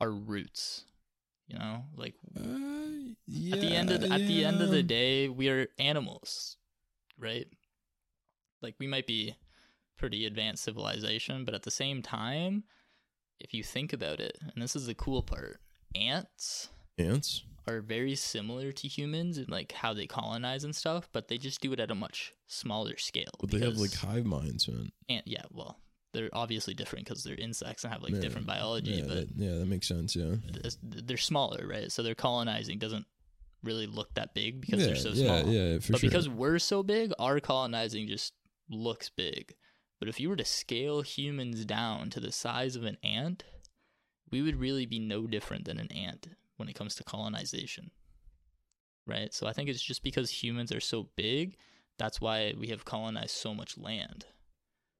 our 0.00 0.10
roots. 0.10 0.84
You 1.48 1.58
know, 1.58 1.84
like 1.96 2.14
Uh, 2.36 3.16
yeah, 3.26 3.54
at 3.54 3.60
the 3.60 3.74
end 3.74 3.90
of 3.90 4.00
the, 4.02 4.12
at 4.12 4.20
the 4.20 4.44
end 4.44 4.62
of 4.62 4.70
the 4.70 4.84
day, 4.84 5.28
we 5.28 5.48
are 5.48 5.66
animals, 5.80 6.56
right? 7.18 7.48
Like 8.62 8.74
we 8.78 8.86
might 8.86 9.06
be 9.06 9.34
pretty 9.96 10.26
advanced 10.26 10.64
civilization, 10.64 11.44
but 11.44 11.54
at 11.54 11.62
the 11.62 11.70
same 11.70 12.02
time, 12.02 12.64
if 13.38 13.54
you 13.54 13.62
think 13.62 13.92
about 13.92 14.20
it, 14.20 14.38
and 14.42 14.62
this 14.62 14.76
is 14.76 14.86
the 14.86 14.94
cool 14.94 15.22
part, 15.22 15.60
ants 15.94 16.68
ants. 16.98 17.42
are 17.66 17.80
very 17.80 18.14
similar 18.14 18.72
to 18.72 18.88
humans 18.88 19.38
in 19.38 19.46
like 19.48 19.72
how 19.72 19.94
they 19.94 20.06
colonize 20.06 20.64
and 20.64 20.74
stuff, 20.74 21.08
but 21.12 21.28
they 21.28 21.38
just 21.38 21.60
do 21.60 21.72
it 21.72 21.80
at 21.80 21.90
a 21.90 21.94
much 21.94 22.32
smaller 22.46 22.96
scale. 22.96 23.30
But 23.40 23.50
they 23.50 23.60
have 23.60 23.76
like 23.76 23.94
hive 23.94 24.26
minds, 24.26 24.68
man. 24.68 24.92
ant, 25.08 25.26
yeah, 25.26 25.42
well, 25.50 25.80
they're 26.12 26.30
obviously 26.32 26.74
different 26.74 27.06
because 27.06 27.22
they're 27.24 27.36
insects 27.36 27.84
and 27.84 27.92
have 27.92 28.02
like 28.02 28.12
Yeah, 28.12 28.20
different 28.20 28.46
biology, 28.46 28.92
yeah, 28.92 29.04
but 29.06 29.14
that, 29.14 29.28
yeah, 29.36 29.54
that 29.58 29.66
makes 29.66 29.86
sense. 29.88 30.16
Yeah. 30.16 30.36
they're 30.82 31.16
smaller, 31.16 31.66
right? 31.66 31.90
So 31.90 32.02
their 32.02 32.14
colonizing 32.14 32.78
doesn't 32.78 33.06
really 33.62 33.86
look 33.86 34.14
that 34.14 34.34
big 34.34 34.60
because 34.60 34.80
yeah, 34.80 34.86
they're 34.86 34.96
so 34.96 35.10
yeah, 35.10 35.40
small. 35.40 35.52
yeah, 35.52 35.78
for 35.78 35.92
but 35.92 36.00
sure. 36.00 36.10
because 36.10 36.28
we're 36.28 36.58
so 36.58 36.82
big, 36.82 37.12
our 37.18 37.40
colonizing 37.40 38.08
just 38.08 38.32
looks 38.70 39.10
big. 39.10 39.54
But 39.98 40.08
if 40.08 40.18
you 40.18 40.28
were 40.30 40.36
to 40.36 40.44
scale 40.44 41.02
humans 41.02 41.64
down 41.66 42.08
to 42.10 42.20
the 42.20 42.32
size 42.32 42.74
of 42.76 42.84
an 42.84 42.96
ant, 43.02 43.44
we 44.30 44.40
would 44.40 44.56
really 44.58 44.86
be 44.86 44.98
no 44.98 45.26
different 45.26 45.66
than 45.66 45.78
an 45.78 45.92
ant 45.92 46.28
when 46.56 46.68
it 46.68 46.74
comes 46.74 46.94
to 46.94 47.04
colonization. 47.04 47.90
Right? 49.06 49.34
So 49.34 49.46
I 49.46 49.52
think 49.52 49.68
it's 49.68 49.82
just 49.82 50.02
because 50.02 50.30
humans 50.42 50.72
are 50.72 50.80
so 50.80 51.08
big, 51.16 51.56
that's 51.98 52.20
why 52.20 52.54
we 52.58 52.68
have 52.68 52.84
colonized 52.84 53.32
so 53.36 53.52
much 53.54 53.76
land. 53.76 54.24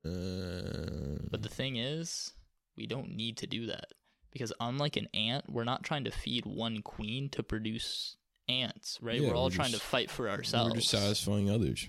uh, 0.04 1.26
But 1.30 1.42
the 1.42 1.48
thing 1.48 1.76
is, 1.76 2.32
we 2.76 2.86
don't 2.86 3.14
need 3.16 3.36
to 3.38 3.46
do 3.46 3.66
that. 3.66 3.86
Because 4.32 4.52
unlike 4.60 4.96
an 4.96 5.08
ant, 5.14 5.46
we're 5.48 5.64
not 5.64 5.82
trying 5.82 6.04
to 6.04 6.10
feed 6.10 6.46
one 6.46 6.82
queen 6.82 7.28
to 7.30 7.42
produce 7.42 8.16
ants, 8.48 8.98
right? 9.00 9.20
Yeah, 9.20 9.28
we're 9.28 9.34
all 9.36 9.44
we're 9.44 9.50
trying 9.50 9.70
just- 9.70 9.82
to 9.82 9.88
fight 9.88 10.10
for 10.10 10.28
ourselves. 10.28 10.70
we're 10.72 10.76
just 10.80 10.90
satisfying 10.90 11.50
others. 11.50 11.88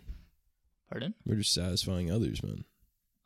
Pardon? 0.92 1.14
We're 1.26 1.38
just 1.38 1.54
satisfying 1.54 2.12
others, 2.12 2.44
man. 2.44 2.66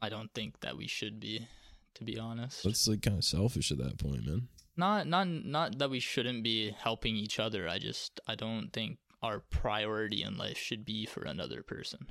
I 0.02 0.10
don't 0.10 0.32
think 0.34 0.60
that 0.62 0.78
we 0.78 0.88
should 0.88 1.20
be, 1.20 1.48
to 1.96 2.04
be 2.04 2.20
honest. 2.20 2.64
That's 2.64 2.88
like 2.88 3.02
kind 3.02 3.18
of 3.18 3.24
selfish 3.24 3.72
at 3.72 3.80
that 3.80 3.98
point, 3.98 4.26
man. 4.26 4.48
not 4.78 5.08
not 5.08 5.28
not 5.28 5.80
that 5.80 5.90
we 5.90 6.00
shouldn't 6.00 6.44
be 6.44 6.72
helping 6.78 7.16
each 7.16 7.40
other. 7.40 7.68
I 7.68 7.80
just 7.80 8.20
I 8.28 8.36
don't 8.36 8.70
think 8.72 9.00
our 9.24 9.40
priority 9.40 10.22
in 10.22 10.38
life 10.38 10.58
should 10.58 10.86
be 10.86 11.06
for 11.08 11.24
another 11.24 11.64
person. 11.64 12.06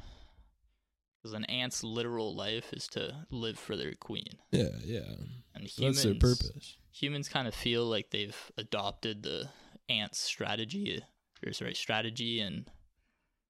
Because 1.22 1.34
an 1.34 1.44
ant's 1.44 1.84
literal 1.84 2.34
life 2.36 2.72
is 2.72 2.86
to 2.88 3.24
live 3.30 3.58
for 3.58 3.76
their 3.76 3.94
queen, 3.94 4.26
Yeah, 4.52 4.68
yeah. 4.84 5.08
and 5.54 5.70
So 5.70 5.82
humans 5.82 6.02
that's 6.02 6.04
their 6.04 6.14
purpose. 6.14 6.76
humans 6.92 7.28
kind 7.30 7.48
of 7.48 7.54
feel 7.54 7.86
like 7.86 8.10
they've 8.10 8.36
adopted 8.58 9.22
the 9.22 9.48
ants 9.88 10.18
strategy 10.18 11.02
or 11.46 11.52
sorry 11.52 11.74
strategy 11.74 12.40
and 12.40 12.68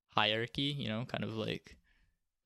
hierarchy 0.09 0.63
you 0.79 0.89
know 0.89 1.05
kind 1.07 1.25
of 1.25 1.35
like 1.35 1.77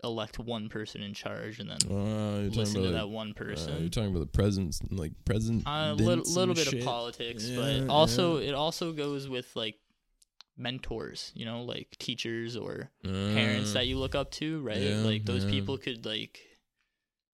elect 0.05 0.39
one 0.39 0.69
person 0.69 1.03
in 1.03 1.13
charge 1.13 1.59
and 1.59 1.69
then 1.71 1.79
Uh, 1.91 1.95
you're 1.95 2.51
talking 2.51 2.53
listen 2.59 2.75
to 2.83 2.89
about 2.89 2.93
that 2.99 3.07
like, 3.07 3.15
one 3.15 3.31
uh, 3.31 3.35
person. 3.35 3.81
you're 3.81 3.89
talking 3.89 4.11
about 4.11 4.21
the 4.21 4.27
presence, 4.27 4.81
like 4.91 5.13
present. 5.25 5.63
a 5.67 5.95
little, 5.95 6.25
little 6.33 6.55
bit 6.55 6.73
of 6.73 6.81
politics 6.85 7.45
Yeah, 7.49 7.81
but 7.87 7.89
also 7.93 8.37
it 8.37 8.53
also 8.55 8.93
goes 8.93 9.29
with 9.29 9.55
like 9.57 9.77
mentors 10.57 11.31
you 11.35 11.45
know 11.45 11.63
like 11.63 11.89
teachers 11.99 12.57
or 12.57 12.91
parents 13.05 13.73
that 13.75 13.87
you 13.87 13.97
look 13.99 14.15
up 14.15 14.31
to 14.33 14.61
right? 14.63 14.77
yeah, 14.79 14.97
like 14.97 15.25
those 15.25 15.45
people 15.45 15.79
could 15.79 16.05
like 16.07 16.41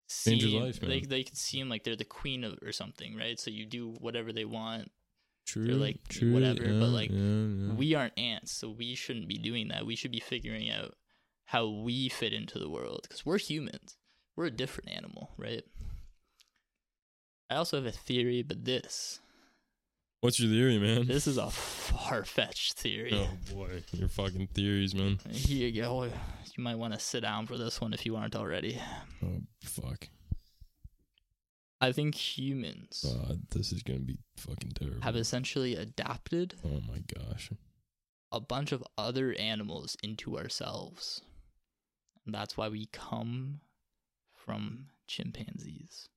seem- 0.09 0.61
life, 0.63 0.81
they, 0.81 1.01
they 1.01 1.23
could 1.23 1.37
seem 1.37 1.69
like 1.69 1.85
they're 1.85 1.97
the 1.97 2.05
queen 2.05 2.45
of 2.45 2.59
or 2.63 2.73
something 2.73 3.17
right? 3.17 3.39
So 3.41 3.51
you 3.51 3.67
do 3.67 3.95
whatever 4.01 4.33
they 4.33 4.45
want. 4.45 4.91
True, 5.47 5.67
like, 5.75 6.09
true, 6.09 6.33
whatever, 6.33 6.63
but, 6.81 6.89
like, 6.89 7.11
we 7.11 7.95
aren't 7.95 8.19
ants 8.19 8.51
so 8.53 8.71
we 8.71 8.95
shouldn't 8.95 9.29
be 9.29 9.37
doing 9.37 9.69
that. 9.69 9.85
We 9.85 9.95
should 9.95 10.11
be 10.11 10.21
figuring 10.21 10.71
out 10.71 10.95
how 11.47 11.69
we 11.69 12.09
fit 12.09 12.33
into 12.33 12.59
the 12.59 12.69
world 12.69 13.01
because 13.03 13.25
we're 13.27 13.39
humans 13.39 13.97
we're 14.37 14.47
a 14.47 14.51
different 14.51 14.91
animal 14.91 15.31
right 15.37 15.63
i 17.51 17.55
also 17.57 17.77
have 17.77 17.87
a 17.87 17.93
theory 17.93 18.43
but 18.43 18.65
this 18.65 19.21
What's 20.21 20.41
your 20.41 20.51
theory, 20.51 20.79
man? 20.79 21.07
this 21.07 21.27
is 21.27 21.37
a 21.37 21.51
far-fetched 21.51 22.79
theory 22.79 23.11
Oh 23.13 23.29
boy, 23.55 23.83
your 23.93 24.09
fucking 24.09 24.47
theories, 24.55 24.95
man. 24.95 25.19
here 25.31 25.69
you 25.69 25.83
go 25.83 26.05
you 26.05 26.65
might 26.65 26.77
want 26.79 26.95
to 26.95 26.99
sit 26.99 27.21
down 27.21 27.47
for 27.47 27.59
this 27.59 27.79
one 27.79 27.93
if 27.93 28.07
you 28.07 28.17
aren't 28.17 28.35
already 28.35 28.81
Oh 29.23 29.43
fuck. 29.63 30.09
i 31.81 31.93
think 31.93 32.15
humans 32.15 33.05
God, 33.07 33.43
this 33.51 33.71
is 33.71 33.83
gonna 33.83 33.99
be 33.99 34.17
fucking 34.39 34.71
terrible. 34.71 35.03
have 35.03 35.17
essentially 35.17 35.77
adapted 35.77 36.55
oh 36.65 36.81
my 36.89 37.03
gosh. 37.15 37.51
a 38.33 38.41
bunch 38.41 38.73
of 38.73 38.83
other 38.97 39.35
animals 39.39 39.95
into 40.03 40.39
ourselves. 40.39 41.21
That's 42.27 42.57
why 42.57 42.69
we 42.69 42.87
come 42.87 43.61
from 44.35 44.87
chimpanzees. 45.07 46.09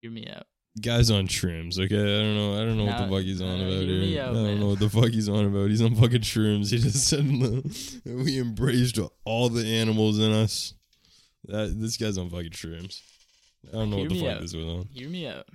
Hear 0.00 0.10
me 0.10 0.26
out. 0.28 0.46
Guy's 0.80 1.10
on 1.10 1.26
shrooms, 1.26 1.78
okay? 1.78 1.96
I 1.96 2.22
don't 2.22 2.36
know. 2.36 2.54
I 2.60 2.64
don't 2.64 2.76
know 2.78 2.84
what 2.84 2.98
the 2.98 3.08
fuck 3.08 3.22
he's 3.22 3.40
on 3.42 3.60
about 3.60 3.82
here. 3.82 4.22
out, 4.22 4.30
I 4.30 4.32
don't 4.32 4.44
man. 4.44 4.60
know 4.60 4.68
what 4.68 4.78
the 4.78 4.88
fuck 4.90 5.08
he's 5.10 5.28
on 5.28 5.44
about. 5.44 5.70
He's 5.70 5.82
on 5.82 5.94
fucking 5.96 6.20
shrooms. 6.20 6.70
He 6.70 6.78
just 6.78 7.08
said 7.08 7.24
we 8.24 8.38
embraced 8.38 8.98
all 9.24 9.48
the 9.48 9.66
animals 9.66 10.18
in 10.20 10.30
us. 10.32 10.74
That 11.44 11.74
this 11.80 11.96
guy's 11.96 12.18
on 12.18 12.30
fucking 12.30 12.50
shrooms. 12.50 13.00
I 13.68 13.72
don't 13.72 13.90
know 13.90 13.96
Hear 13.96 14.04
what 14.04 14.14
the 14.14 14.20
fuck 14.20 14.28
out. 14.36 14.40
this 14.40 14.54
was 14.54 14.66
on. 14.66 14.88
Hear 14.92 15.08
me 15.08 15.26
out. 15.26 15.46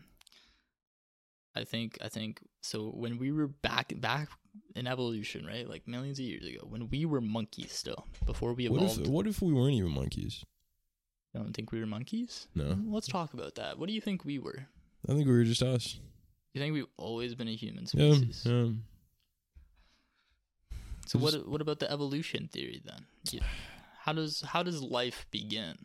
I 1.55 1.63
think 1.63 1.97
I 2.03 2.09
think 2.09 2.41
so 2.61 2.87
when 2.89 3.17
we 3.17 3.31
were 3.31 3.47
back 3.47 3.93
back 4.01 4.27
in 4.75 4.87
evolution, 4.87 5.45
right? 5.45 5.67
Like 5.69 5.87
millions 5.87 6.19
of 6.19 6.25
years 6.25 6.45
ago, 6.45 6.65
when 6.67 6.89
we 6.89 7.05
were 7.05 7.21
monkeys 7.21 7.71
still, 7.73 8.05
before 8.25 8.53
we 8.53 8.65
evolved. 8.65 8.97
What 8.97 9.05
if 9.07 9.07
what 9.07 9.27
if 9.27 9.41
we 9.41 9.53
weren't 9.53 9.75
even 9.75 9.91
monkeys? 9.91 10.43
you 11.33 11.39
don't 11.41 11.53
think 11.53 11.71
we 11.71 11.79
were 11.79 11.87
monkeys? 11.87 12.47
No, 12.55 12.77
Let's 12.87 13.07
talk 13.07 13.33
about 13.33 13.55
that. 13.55 13.79
What 13.79 13.87
do 13.87 13.93
you 13.93 14.01
think 14.01 14.23
we 14.23 14.37
were? 14.39 14.67
I 15.09 15.13
think 15.13 15.25
we 15.27 15.33
were 15.33 15.43
just 15.43 15.63
us. 15.63 15.99
You 16.53 16.61
think 16.61 16.73
we've 16.73 16.85
always 16.97 17.33
been 17.33 17.47
a 17.47 17.55
human 17.55 17.87
species? 17.87 18.43
yeah. 18.45 18.67
So 21.05 21.19
Just- 21.19 21.37
what 21.37 21.47
what 21.47 21.61
about 21.61 21.79
the 21.79 21.91
evolution 21.91 22.47
theory 22.47 22.81
then? 22.85 23.05
You- 23.31 23.41
How 24.05 24.13
does 24.13 24.41
how 24.41 24.63
does 24.63 24.81
life 24.81 25.25
begin 25.31 25.77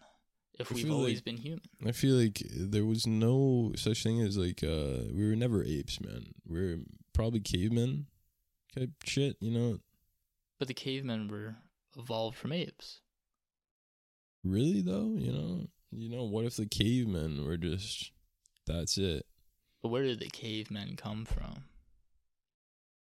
if 0.59 0.71
I 0.73 0.75
we've 0.75 0.91
always 0.91 1.19
like- 1.19 1.25
been 1.25 1.37
human? 1.37 1.63
I 1.87 1.93
feel 1.93 2.17
like 2.17 2.43
there 2.51 2.85
was 2.85 3.07
no 3.07 3.73
such 3.77 4.03
thing 4.03 4.21
as 4.21 4.37
like 4.37 4.63
uh 4.63 5.05
we 5.13 5.27
were 5.29 5.37
never 5.37 5.63
apes, 5.65 6.01
man. 6.01 6.35
We 6.47 6.59
are 6.61 6.79
probably 7.13 7.41
cavemen 7.41 8.07
type 8.77 8.91
shit, 9.05 9.37
you 9.41 9.51
know. 9.51 9.79
But 10.59 10.69
the 10.69 10.75
cavemen 10.75 11.29
were 11.29 11.57
evolved 11.97 12.37
from 12.37 12.53
apes. 12.53 13.01
Really 14.45 14.83
though, 14.83 15.15
you 15.17 15.33
know, 15.33 15.67
you 15.91 16.09
know, 16.09 16.25
what 16.25 16.45
if 16.45 16.57
the 16.57 16.67
cavemen 16.67 17.45
were 17.45 17.57
just 17.57 18.13
that's 18.67 18.99
it? 18.99 19.25
But 19.83 19.89
where 19.89 20.03
did 20.03 20.21
the 20.21 20.29
cavemen 20.31 20.97
come 20.97 21.25
from? 21.25 21.65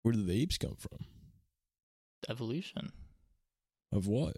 Where 0.03 0.13
did 0.13 0.27
the 0.27 0.43
apes 0.43 0.59
come 0.59 0.77
from? 0.77 1.07
Evolution 2.29 2.93
Of 3.93 4.07
what? 4.07 4.37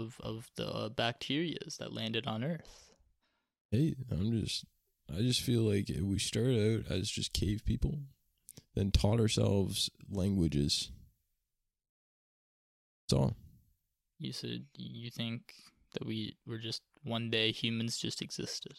of 0.00 0.20
of 0.22 0.50
the 0.56 0.68
uh, 0.68 0.88
bacterias 0.88 1.78
that 1.78 1.92
landed 1.92 2.26
on 2.26 2.44
Earth. 2.44 2.92
Hey, 3.70 3.96
I'm 4.10 4.30
just, 4.40 4.64
I 5.12 5.20
just 5.20 5.40
feel 5.42 5.62
like 5.62 5.90
we 6.00 6.18
started 6.18 6.86
out 6.86 6.92
as 6.92 7.10
just 7.10 7.32
cave 7.32 7.62
people, 7.64 7.98
then 8.78 8.90
taught 8.90 9.20
ourselves 9.20 9.90
languages. 10.10 10.90
That's 13.08 13.18
all. 13.20 13.36
You 14.18 14.32
said 14.32 14.64
you 14.76 15.10
think 15.10 15.54
that 15.94 16.06
we 16.06 16.36
were 16.46 16.58
just 16.58 16.82
one 17.02 17.30
day 17.30 17.52
humans 17.52 17.98
just 17.98 18.22
existed. 18.22 18.74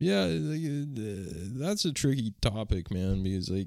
Yeah, 0.00 0.24
uh, 0.24 1.58
that's 1.58 1.84
a 1.84 1.92
tricky 1.92 2.32
topic, 2.40 2.90
man, 2.90 3.22
because 3.22 3.50
like, 3.50 3.66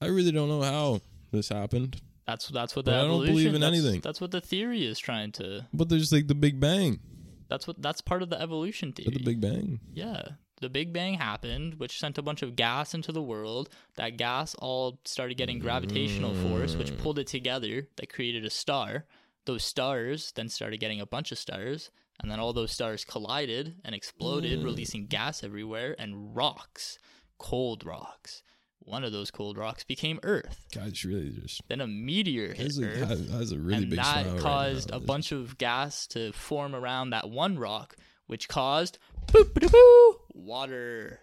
I 0.00 0.06
really 0.06 0.30
don't 0.30 0.48
know 0.48 0.62
how 0.62 1.00
this 1.32 1.48
happened. 1.48 2.00
That's 2.26 2.48
that's 2.48 2.76
what 2.76 2.84
the 2.84 2.94
I 2.94 3.02
don't 3.02 3.24
believe 3.24 3.54
in 3.54 3.62
anything. 3.62 4.00
That's 4.00 4.20
what 4.20 4.30
the 4.30 4.40
theory 4.40 4.84
is 4.84 4.98
trying 4.98 5.32
to. 5.32 5.66
But 5.72 5.88
there's 5.88 6.12
like 6.12 6.28
the 6.28 6.34
Big 6.34 6.60
Bang. 6.60 7.00
That's 7.48 7.66
what 7.66 7.80
that's 7.82 8.00
part 8.00 8.22
of 8.22 8.30
the 8.30 8.40
evolution 8.40 8.92
theory. 8.92 9.06
But 9.06 9.14
the 9.14 9.24
Big 9.24 9.40
Bang. 9.40 9.80
Yeah. 9.92 10.22
The 10.62 10.70
Big 10.70 10.92
Bang 10.92 11.14
happened, 11.14 11.74
which 11.74 11.98
sent 11.98 12.18
a 12.18 12.22
bunch 12.22 12.40
of 12.42 12.54
gas 12.54 12.94
into 12.94 13.10
the 13.10 13.20
world. 13.20 13.68
That 13.96 14.16
gas 14.16 14.54
all 14.54 15.00
started 15.04 15.36
getting 15.36 15.58
gravitational 15.58 16.34
force, 16.36 16.76
which 16.76 16.96
pulled 16.98 17.18
it 17.18 17.26
together, 17.26 17.88
that 17.96 18.12
created 18.12 18.44
a 18.44 18.50
star. 18.50 19.04
Those 19.44 19.64
stars 19.64 20.30
then 20.36 20.48
started 20.48 20.78
getting 20.78 21.00
a 21.00 21.06
bunch 21.06 21.32
of 21.32 21.38
stars, 21.38 21.90
and 22.20 22.30
then 22.30 22.38
all 22.38 22.52
those 22.52 22.70
stars 22.70 23.04
collided 23.04 23.74
and 23.84 23.92
exploded, 23.92 24.60
Mm. 24.60 24.64
releasing 24.64 25.06
gas 25.06 25.42
everywhere, 25.42 25.96
and 25.98 26.36
rocks, 26.36 27.00
cold 27.38 27.84
rocks. 27.84 28.44
One 28.78 29.02
of 29.02 29.10
those 29.10 29.32
cold 29.32 29.56
rocks 29.56 29.82
became 29.82 30.20
Earth. 30.22 30.66
Guys, 30.72 31.04
really 31.04 31.30
just 31.30 31.60
Then 31.68 31.80
a 31.80 31.88
meteor 31.88 32.54
hit 32.54 32.72
like, 32.76 32.86
Earth 32.86 33.30
has 33.32 33.50
a 33.50 33.58
really 33.58 33.78
and 33.82 33.90
big 33.90 33.98
that 33.98 34.26
right 34.26 34.38
caused 34.40 34.90
now. 34.90 34.96
a 34.98 35.00
bunch 35.00 35.32
of 35.32 35.58
gas 35.58 36.06
to 36.08 36.32
form 36.32 36.72
around 36.74 37.10
that 37.10 37.28
one 37.30 37.58
rock, 37.58 37.96
which 38.28 38.48
caused 38.48 38.98
boop, 39.26 39.52
boop, 39.54 39.68
boop, 39.70 40.14
water. 40.42 41.20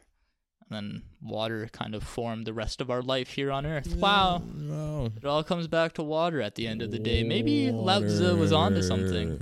And 0.71 0.75
then 0.75 1.01
water 1.21 1.67
kind 1.71 1.95
of 1.95 2.03
formed 2.03 2.45
the 2.45 2.53
rest 2.53 2.79
of 2.79 2.91
our 2.91 3.01
life 3.01 3.29
here 3.29 3.51
on 3.51 3.65
Earth. 3.65 3.89
Mm, 3.89 3.99
wow. 3.99 4.41
Wow. 4.55 5.09
It 5.17 5.25
all 5.25 5.43
comes 5.43 5.67
back 5.67 5.93
to 5.93 6.03
water 6.03 6.41
at 6.41 6.53
the 6.55 6.67
end 6.67 6.81
of 6.83 6.91
the 6.91 6.99
day. 6.99 7.23
Maybe 7.23 7.71
Lao 7.71 8.01
Tzu 8.01 8.35
was 8.37 8.51
onto 8.51 8.81
something. 8.83 9.41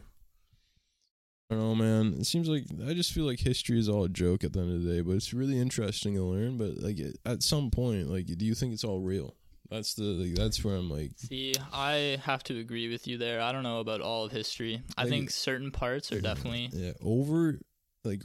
I 1.49 1.55
don't 1.55 1.59
know, 1.63 1.75
man. 1.75 2.15
It 2.19 2.25
seems 2.25 2.47
like 2.49 2.65
I 2.87 2.93
just 2.93 3.11
feel 3.13 3.25
like 3.25 3.39
history 3.39 3.77
is 3.79 3.87
all 3.89 4.03
a 4.05 4.09
joke 4.09 4.43
at 4.43 4.53
the 4.53 4.59
end 4.61 4.73
of 4.73 4.83
the 4.83 4.89
day, 4.95 5.01
but 5.01 5.11
it's 5.13 5.33
really 5.33 5.59
interesting 5.59 6.13
to 6.15 6.23
learn. 6.23 6.57
But 6.57 6.77
like 6.77 6.97
at 7.25 7.43
some 7.43 7.71
point, 7.71 8.09
like, 8.09 8.25
do 8.25 8.45
you 8.45 8.53
think 8.55 8.73
it's 8.73 8.83
all 8.85 8.99
real? 9.01 9.35
That's 9.69 9.95
the 9.95 10.03
like, 10.03 10.35
that's 10.35 10.63
where 10.63 10.75
I'm 10.75 10.89
like, 10.89 11.11
See, 11.17 11.53
I 11.73 12.19
have 12.23 12.41
to 12.45 12.57
agree 12.57 12.89
with 12.89 13.05
you 13.05 13.17
there. 13.17 13.41
I 13.41 13.51
don't 13.51 13.63
know 13.63 13.79
about 13.81 13.99
all 13.99 14.23
of 14.23 14.31
history. 14.31 14.81
I 14.97 15.01
Like- 15.03 15.09
think 15.09 15.29
certain 15.29 15.71
parts 15.71 16.11
are 16.13 16.21
definitely 16.21 16.69
yeah, 16.71 16.93
over 17.01 17.59
like. 18.05 18.21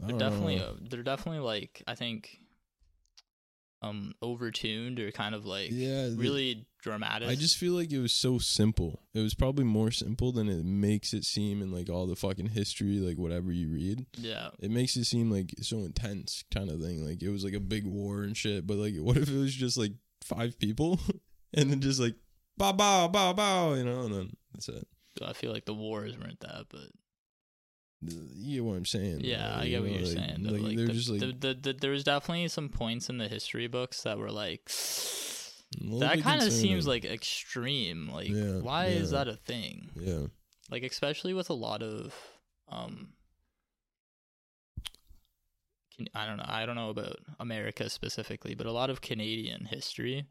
They're 0.00 0.18
definitely 0.18 0.56
know. 0.56 0.76
they're 0.88 1.02
definitely 1.02 1.40
like 1.40 1.82
I 1.86 1.94
think 1.94 2.40
um 3.82 4.12
overtuned 4.22 4.98
or 4.98 5.10
kind 5.10 5.34
of 5.34 5.46
like 5.46 5.70
yeah, 5.70 6.08
really 6.14 6.66
dramatic. 6.82 7.28
I 7.28 7.34
just 7.34 7.56
feel 7.56 7.72
like 7.72 7.92
it 7.92 8.00
was 8.00 8.12
so 8.12 8.38
simple. 8.38 9.00
It 9.14 9.20
was 9.20 9.34
probably 9.34 9.64
more 9.64 9.90
simple 9.90 10.32
than 10.32 10.48
it 10.48 10.64
makes 10.64 11.12
it 11.12 11.24
seem 11.24 11.62
in 11.62 11.72
like 11.72 11.88
all 11.88 12.06
the 12.06 12.16
fucking 12.16 12.48
history, 12.48 12.98
like 12.98 13.18
whatever 13.18 13.52
you 13.52 13.68
read. 13.68 14.06
yeah. 14.18 14.50
It 14.58 14.70
makes 14.70 14.96
it 14.96 15.04
seem 15.04 15.30
like 15.30 15.54
so 15.62 15.78
intense 15.78 16.44
kind 16.52 16.70
of 16.70 16.80
thing. 16.80 17.06
Like 17.06 17.22
it 17.22 17.30
was 17.30 17.44
like 17.44 17.54
a 17.54 17.60
big 17.60 17.86
war 17.86 18.22
and 18.22 18.36
shit. 18.36 18.66
But 18.66 18.76
like, 18.76 18.94
what 18.96 19.16
if 19.16 19.28
it 19.28 19.38
was 19.38 19.54
just 19.54 19.76
like 19.76 19.92
five 20.24 20.58
people 20.58 21.00
and 21.54 21.70
then 21.70 21.80
just 21.80 22.00
like 22.00 22.16
bow 22.56 22.72
bow 22.72 23.08
bow 23.08 23.32
bow, 23.32 23.74
you 23.74 23.84
know, 23.84 24.02
and 24.02 24.14
then 24.14 24.36
that's 24.52 24.68
it. 24.68 24.86
I 25.24 25.32
feel 25.32 25.52
like 25.52 25.64
the 25.66 25.74
wars 25.74 26.16
weren't 26.18 26.40
that, 26.40 26.66
but 26.70 26.88
You 28.02 28.54
get 28.54 28.64
what 28.64 28.76
I'm 28.76 28.86
saying? 28.86 29.20
yeah, 29.20 29.48
though, 29.48 29.60
I 29.60 29.64
you 29.64 29.70
get 29.70 29.80
what 29.82 29.90
know, 29.90 29.96
you're 29.98 30.06
like- 30.06 30.16
saying. 30.16 30.44
Like, 30.44 30.62
Like, 30.62 30.76
the, 30.76 31.12
like 31.12 31.20
the, 31.20 31.36
the, 31.48 31.54
the, 31.60 31.72
there 31.78 31.90
was 31.90 32.04
definitely 32.04 32.48
some 32.48 32.68
points 32.70 33.08
in 33.10 33.18
the 33.18 33.28
history 33.28 33.66
books 33.66 34.02
that 34.04 34.16
were 34.18 34.30
like 34.30 34.70
that 36.00 36.20
kind 36.22 36.42
of 36.42 36.50
seems 36.52 36.86
like 36.86 37.04
extreme. 37.04 38.08
Like, 38.10 38.28
Yeah, 38.30 38.58
why 38.60 38.86
is 38.86 39.10
that 39.10 39.28
a 39.28 39.36
thing? 39.36 39.90
yeah, 39.94 40.26
Like, 40.70 40.82
especially 40.82 41.34
with 41.34 41.50
a 41.50 41.54
lot 41.54 41.82
of 41.82 42.14
um. 42.68 43.10
Can, 45.96 46.08
I 46.14 46.26
don't 46.26 46.38
know. 46.38 46.44
I 46.46 46.64
don't 46.66 46.76
know 46.76 46.90
about 46.90 47.16
America 47.38 47.90
specifically, 47.90 48.54
but 48.54 48.66
a 48.66 48.72
lot 48.72 48.90
of 48.90 49.00
Canadian 49.00 49.66
history, 49.66 50.24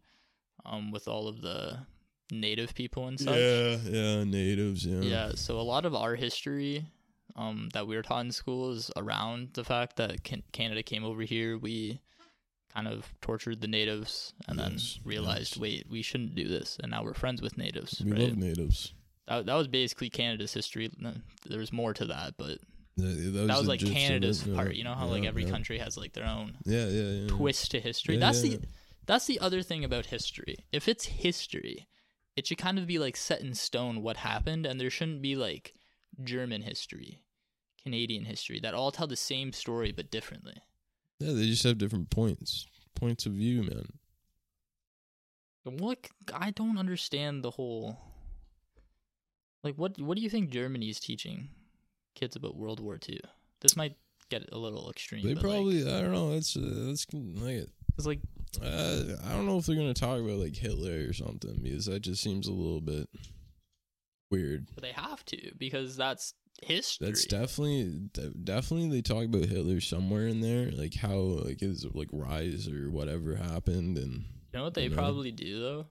um, 0.66 0.92
with 0.92 1.08
all 1.08 1.28
of 1.28 1.42
the 1.42 1.86
native 2.32 2.74
people 2.74 3.08
and 3.08 3.20
such. 3.20 3.36
yeah, 3.38 3.78
yeah. 3.86 4.24
Natives, 4.24 4.86
yeah, 4.86 5.02
Yeah, 5.02 5.32
so 5.36 5.60
a 5.60 5.62
lot 5.62 5.86
of 5.86 5.94
our 5.96 6.16
history 6.16 6.86
um, 7.39 7.69
that 7.74 7.88
we 7.88 7.96
were 7.96 8.01
taught 8.03 8.25
in 8.25 8.31
school 8.31 8.72
is 8.72 8.91
around 8.98 9.50
the 9.53 9.63
fact 9.63 9.96
that 9.96 10.24
can- 10.24 10.43
Canada 10.51 10.84
came 10.84 11.03
over 11.05 11.22
here. 11.24 11.58
We 11.58 12.01
kind 12.74 12.88
of 12.88 13.13
tortured 13.22 13.62
the 13.62 13.67
natives 13.67 14.34
and 14.48 14.60
Yes, 14.60 14.67
then 14.96 15.10
realized, 15.10 15.55
yes. 15.55 15.62
wait, 15.62 15.88
we 15.89 16.01
shouldn't 16.01 16.36
do 16.36 16.48
this. 16.48 16.77
And 16.81 16.91
now 16.91 17.03
we're 17.03 17.13
friends 17.13 17.41
with 17.41 17.58
natives. 17.58 18.01
We 18.03 18.12
right? 18.12 18.22
love 18.22 18.38
natives. 18.38 18.93
that, 19.27 19.46
that 19.46 19.55
was 19.55 19.67
basically 19.67 20.10
Canada's 20.10 20.53
history. 20.53 20.91
There 21.48 21.60
was 21.60 21.72
more 21.74 21.93
to 21.93 22.05
that, 22.05 22.36
but 22.38 22.60
That, 22.98 23.34
that 23.34 23.48
that 23.48 23.58
was 23.58 23.67
like 23.67 23.79
Canada's 23.79 24.46
yeah, 24.46 24.55
part. 24.55 24.75
You 24.75 24.84
know 24.84 24.93
how 24.93 25.08
like 25.08 25.24
every 25.25 25.46
yeah. 25.46 25.50
country 25.51 25.77
has 25.79 25.96
like 25.98 26.13
their 26.13 26.25
own 26.27 26.58
Yeah, 26.65 26.88
yeah, 26.88 27.10
yeah. 27.22 27.27
twist 27.27 27.72
to 27.72 27.79
history. 27.79 28.15
Yeah, 28.15 28.19
that's 28.19 28.43
yeah, 28.43 28.58
the 28.58 28.65
that's 29.08 29.25
the 29.25 29.39
other 29.39 29.62
thing 29.63 29.84
about 29.86 30.08
history. 30.08 30.58
If 30.72 30.88
it's 30.88 31.05
history, 31.05 31.88
it 32.36 32.46
should 32.46 32.60
kind 32.60 32.77
of 32.77 32.86
be 32.86 33.00
like 33.00 33.15
set 33.17 33.41
in 33.41 33.53
stone 33.55 34.03
what 34.03 34.17
happened, 34.17 34.65
and 34.67 34.79
there 34.79 34.89
shouldn't 34.91 35.22
be 35.24 35.36
like 35.36 35.74
German 36.24 36.62
history, 36.62 37.22
Canadian 37.83 38.25
history 38.25 38.59
that 38.62 38.74
all 38.74 38.91
tell 38.91 39.07
the 39.07 39.15
same 39.15 39.51
story 39.53 39.91
but 39.91 40.12
differently. 40.12 40.55
Yeah, 41.19 41.33
they 41.33 41.45
just 41.45 41.63
have 41.63 41.77
different 41.77 42.09
points, 42.09 42.65
points 42.95 43.25
of 43.25 43.33
view, 43.33 43.63
man. 43.63 43.86
What 45.63 46.07
I 46.33 46.51
don't 46.51 46.77
understand 46.77 47.43
the 47.43 47.51
whole 47.51 47.98
like 49.63 49.75
what 49.75 50.00
what 50.00 50.15
do 50.15 50.24
you 50.24 50.29
think 50.29 50.50
Germany 50.50 50.89
is 50.89 51.00
teaching 51.00 51.50
kids 52.15 52.36
about 52.36 52.55
World 52.55 52.79
War 52.79 52.98
II? 53.07 53.19
This 53.62 53.75
might 53.75 53.95
get 54.29 54.50
a 54.51 54.57
little 54.57 54.89
extreme. 54.89 55.24
They 55.24 55.33
but 55.33 55.43
like, 55.43 55.53
probably, 55.53 55.81
I 55.81 56.01
don't 56.01 56.13
know. 56.13 56.33
That's 56.33 56.55
uh, 56.55 56.62
that's 56.88 57.05
like, 57.13 57.67
it's 57.98 58.07
like 58.07 58.19
uh, 58.63 59.17
I 59.25 59.33
don't 59.33 59.45
know 59.45 59.57
if 59.57 59.65
they're 59.65 59.75
gonna 59.75 59.93
talk 59.93 60.19
about 60.19 60.38
like 60.38 60.55
Hitler 60.55 61.07
or 61.09 61.13
something 61.13 61.59
because 61.62 61.86
that 61.86 62.01
just 62.01 62.24
seems 62.24 62.48
a 62.48 62.53
little 62.53 62.81
bit 62.81 63.09
weird. 64.31 64.67
but 64.74 64.83
they 64.83 64.91
have 64.91 65.25
to 65.25 65.51
because 65.57 65.98
that's 65.98 66.33
history. 66.63 67.08
That's 67.08 67.25
definitely, 67.25 68.10
definitely 68.44 68.89
they 68.89 69.01
talk 69.01 69.25
about 69.25 69.46
Hitler 69.46 69.80
somewhere 69.82 70.28
in 70.28 70.42
there, 70.42 70.72
like 70.72 70.96
how 70.96 71.16
like 71.18 71.60
his 71.60 71.86
like 71.94 72.10
rise 72.12 72.68
or 72.68 72.89
whatever 72.92 73.36
happened, 73.36 73.98
and 73.98 74.13
You 74.54 74.60
know 74.60 74.63
what 74.63 74.74
they 74.74 74.84
you 74.84 74.89
know? 74.89 74.96
probably 74.96 75.32
do 75.32 75.60
though? 75.60 75.86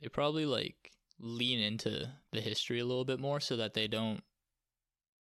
They 0.00 0.08
probably 0.08 0.46
like 0.46 0.92
lean 1.20 1.58
into 1.60 2.08
the 2.32 2.40
history 2.40 2.78
a 2.78 2.84
little 2.84 3.04
bit 3.04 3.18
more 3.20 3.40
so 3.40 3.56
that 3.56 3.74
they 3.74 3.88
don't 3.88 4.22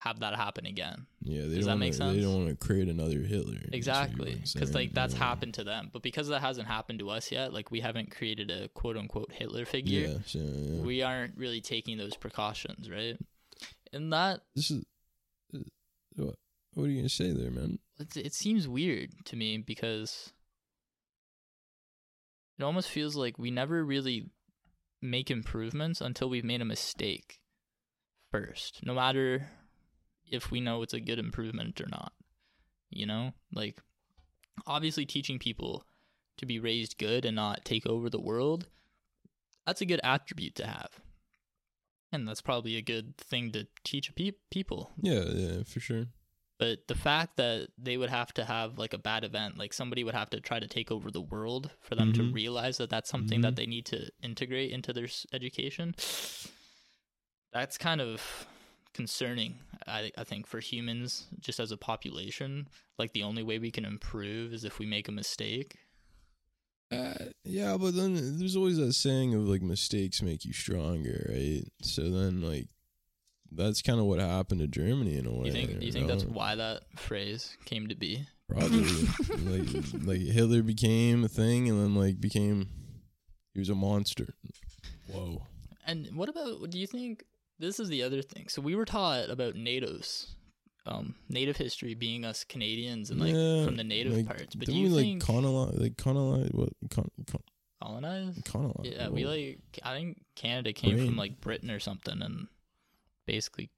have 0.01 0.21
that 0.21 0.35
happen 0.35 0.65
again. 0.65 1.07
yeah, 1.21 1.43
they 1.43 1.57
Does 1.57 1.67
that 1.67 1.73
don't 1.73 1.79
make 1.79 1.99
wanna, 1.99 2.13
They 2.15 2.21
don't 2.23 2.47
want 2.47 2.49
to 2.49 2.67
create 2.67 2.89
another 2.89 3.19
Hitler. 3.19 3.59
Exactly. 3.71 4.43
Because 4.55 4.75
like 4.75 4.93
that's 4.95 5.13
yeah. 5.13 5.19
happened 5.21 5.53
to 5.55 5.65
them. 5.65 5.91
But 5.93 6.03
because 6.03 6.29
that 6.29 6.41
hasn't 6.41 6.67
happened 6.69 7.01
to 7.01 7.11
us 7.11 7.31
yet, 7.31 7.53
like 7.53 7.71
we 7.71 7.81
haven't 7.81 8.11
created 8.11 8.51
a 8.51 8.69
quote 8.69 8.97
unquote 8.97 9.31
Hitler 9.31 9.67
figure, 9.67 10.09
Yeah, 10.33 10.41
yeah. 10.41 10.81
we 10.83 11.03
aren't 11.03 11.37
really 11.37 11.61
taking 11.61 11.99
those 11.99 12.17
precautions, 12.17 12.89
right? 12.91 13.19
And 13.93 14.13
that 14.13 14.41
this 14.55 14.71
is 14.71 14.85
uh, 15.55 15.59
what? 16.17 16.37
What 16.75 16.85
are 16.85 16.89
you 16.89 16.99
gonna 16.99 17.09
say 17.09 17.33
there, 17.33 17.51
man? 17.51 17.79
it, 18.01 18.17
it 18.17 18.35
seems 18.35 18.67
weird 18.67 19.11
to 19.27 19.37
me 19.37 19.59
because 19.59 20.33
it 22.59 22.65
almost 22.65 22.89
feels 22.89 23.15
like 23.15 23.39
we 23.39 23.51
never 23.51 23.85
really 23.85 24.31
make 25.03 25.31
improvements 25.31 26.01
until 26.01 26.29
we've 26.29 26.45
made 26.45 26.61
a 26.61 26.65
mistake 26.65 27.41
first 28.31 28.81
no 28.85 28.95
matter 28.95 29.49
if 30.31 30.51
we 30.51 30.61
know 30.61 30.83
it's 30.83 30.95
a 30.95 31.01
good 31.01 31.19
improvement 31.19 31.81
or 31.81 31.87
not 31.91 32.13
you 32.91 33.07
know 33.07 33.33
like 33.53 33.79
obviously 34.67 35.07
teaching 35.07 35.39
people 35.39 35.85
to 36.37 36.47
be 36.47 36.61
raised 36.61 36.99
good 36.99 37.25
and 37.25 37.35
not 37.35 37.65
take 37.65 37.87
over 37.87 38.09
the 38.11 38.21
world 38.21 38.69
that's 39.67 39.81
a 39.81 39.87
good 39.87 40.01
attribute 40.05 40.55
to 40.55 40.67
have 40.67 40.91
and 42.13 42.27
that's 42.27 42.41
probably 42.41 42.77
a 42.77 42.83
good 42.83 43.17
thing 43.17 43.51
to 43.53 43.67
teach 43.85 44.15
pe- 44.15 44.33
people 44.51 44.91
Yeah, 45.01 45.25
yeah, 45.33 45.63
for 45.65 45.81
sure. 45.81 46.07
but 46.59 46.87
the 46.89 46.95
fact 46.95 47.37
that 47.39 47.69
they 47.79 47.97
would 47.97 48.11
have 48.11 48.33
to 48.35 48.45
have 48.45 48.79
like 48.79 48.93
a 48.93 48.99
bad 48.99 49.25
event, 49.25 49.57
like 49.59 49.73
somebody 49.73 50.05
would 50.05 50.15
have 50.15 50.31
to 50.31 50.41
try 50.41 50.59
to 50.61 50.67
take 50.67 50.91
over 50.91 51.11
the 51.11 51.21
world 51.21 51.71
for 51.81 51.95
them 51.95 52.13
to 52.13 52.23
Mhm. 52.23 52.35
realize 52.35 52.77
that 52.79 52.91
that's 52.91 53.09
something 53.11 53.41
that 53.41 53.53
Mhm. 53.55 53.57
they 53.57 53.67
need 53.67 53.87
to 53.87 54.11
integrate 54.23 54.71
into 54.71 54.93
their 54.93 55.09
education, 55.33 55.95
that's 57.53 57.79
kind 57.79 58.01
of 58.01 58.47
concerning. 58.93 59.59
I 59.87 60.13
I 60.17 60.25
think 60.25 60.47
for 60.47 60.61
humans, 60.61 61.27
just 61.41 61.59
as 61.61 61.71
a 61.73 61.77
population, 61.77 62.69
like 62.99 63.13
the 63.13 63.23
only 63.23 63.43
way 63.43 63.59
we 63.59 63.71
can 63.71 63.85
improve 63.85 64.53
is 64.53 64.65
if 64.65 64.79
we 64.79 64.87
make 64.87 65.09
a 65.09 65.13
mistake. 65.13 65.77
Uh, 66.91 67.15
yeah, 67.45 67.77
but 67.77 67.95
then 67.95 68.39
there's 68.39 68.57
always 68.57 68.77
that 68.79 68.93
saying 68.95 69.35
of 69.35 69.43
like 69.43 69.63
mistakes 69.63 70.23
make 70.23 70.45
you 70.45 70.53
stronger, 70.53 71.27
right? 71.31 71.63
So 71.83 72.03
then 72.11 72.43
like 72.43 72.67
that's 73.53 73.83
kind 73.83 74.01
of 74.01 74.07
what 74.07 74.19
happened 74.19 74.61
to 74.61 74.67
Germany 74.67 75.17
in 75.17 75.27
a 75.27 75.33
way. 75.33 75.51
Do 75.51 75.59
you 75.59 75.67
think? 75.67 75.71
You 75.81 75.87
you 75.87 75.93
think 75.93 76.09
that's 76.09 76.25
why 76.25 76.55
that 76.57 76.83
phrase 76.97 77.57
came 77.65 77.89
to 77.89 77.95
be? 77.95 78.27
probably 78.51 78.83
like 79.45 80.05
like 80.05 80.21
Hitler 80.21 80.63
became 80.63 81.25
a 81.25 81.29
thing 81.29 81.69
and 81.69 81.81
then 81.81 81.95
like 81.95 82.21
became 82.21 82.69
he 83.55 83.61
was 83.61 83.69
a 83.69 83.75
monster. 83.75 84.35
Whoa. 85.09 85.47
And 85.87 86.09
what 86.15 86.29
about? 86.29 86.71
Do 86.71 86.79
you 86.79 86.87
think 86.87 87.25
this 87.59 87.81
is 87.81 87.89
the 87.89 88.03
other 88.03 88.23
thing? 88.23 88.49
So 88.49 88.63
we 88.63 88.75
were 88.75 88.85
taught 88.85 89.29
about 89.31 89.57
natives, 89.57 90.37
um, 90.87 91.15
native 91.29 91.57
history 91.57 91.95
being 91.95 92.25
us 92.25 92.45
Canadians 92.45 93.11
and 93.11 93.21
like 93.21 93.35
Yeah, 93.35 93.65
from 93.65 93.77
the 93.77 93.85
native 93.85 94.15
like, 94.15 94.27
parts. 94.27 94.55
But 94.55 94.67
do 94.67 94.73
you 94.75 94.95
we 94.95 95.03
think 95.03 95.21
like 95.23 95.27
colonize 95.27 95.79
like 95.79 95.97
colonize 95.97 96.51
what 96.53 96.71
con, 96.91 97.11
con, 97.31 97.43
colonize? 97.83 98.41
colonize? 98.45 98.75
Yeah, 98.85 99.09
we 99.09 99.27
like. 99.27 99.59
I 99.83 99.95
think 99.95 100.23
Canada 100.37 100.73
came 100.73 100.97
from 100.97 101.17
like 101.17 101.41
Britain 101.41 101.71
or 101.71 101.81
something, 101.81 102.21
and 102.23 102.49
basically 103.27 103.71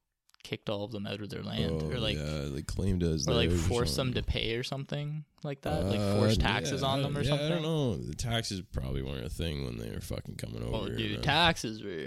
kicked 0.44 0.68
all 0.68 0.82
of 0.84 0.90
them 0.90 1.06
out 1.06 1.20
of 1.20 1.30
their 1.30 1.42
land, 1.42 1.82
oh, 1.84 1.90
or 1.92 1.98
like, 2.00 2.16
yeah, 2.16 2.46
like 2.50 2.66
claimed 2.66 3.02
as 3.04 3.28
or 3.28 3.34
like 3.34 3.50
forced 3.52 3.94
them 3.96 4.12
to 4.14 4.22
pay 4.24 4.56
or 4.56 4.64
something 4.64 5.24
like 5.44 5.60
that, 5.62 5.84
like 5.84 6.00
Uh, 6.00 6.16
forced 6.16 6.40
taxes 6.40 6.82
yeah, 6.82 6.88
on 6.88 6.98
I- 6.98 7.02
them 7.02 7.16
or 7.16 7.22
yeah, 7.22 7.28
something. 7.30 7.46
I 7.46 7.50
don't 7.50 7.62
know. 7.62 7.94
The 7.96 8.14
taxes 8.16 8.60
probably 8.72 9.02
weren't 9.02 9.24
a 9.24 9.28
thing 9.30 9.64
when 9.64 9.76
they 9.78 9.88
were 9.90 10.00
fucking 10.00 10.36
coming 10.36 10.62
over. 10.64 10.76
Oh, 10.76 10.88
dude, 10.88 11.12
man. 11.12 11.22
taxes 11.22 11.82
were 11.84 12.06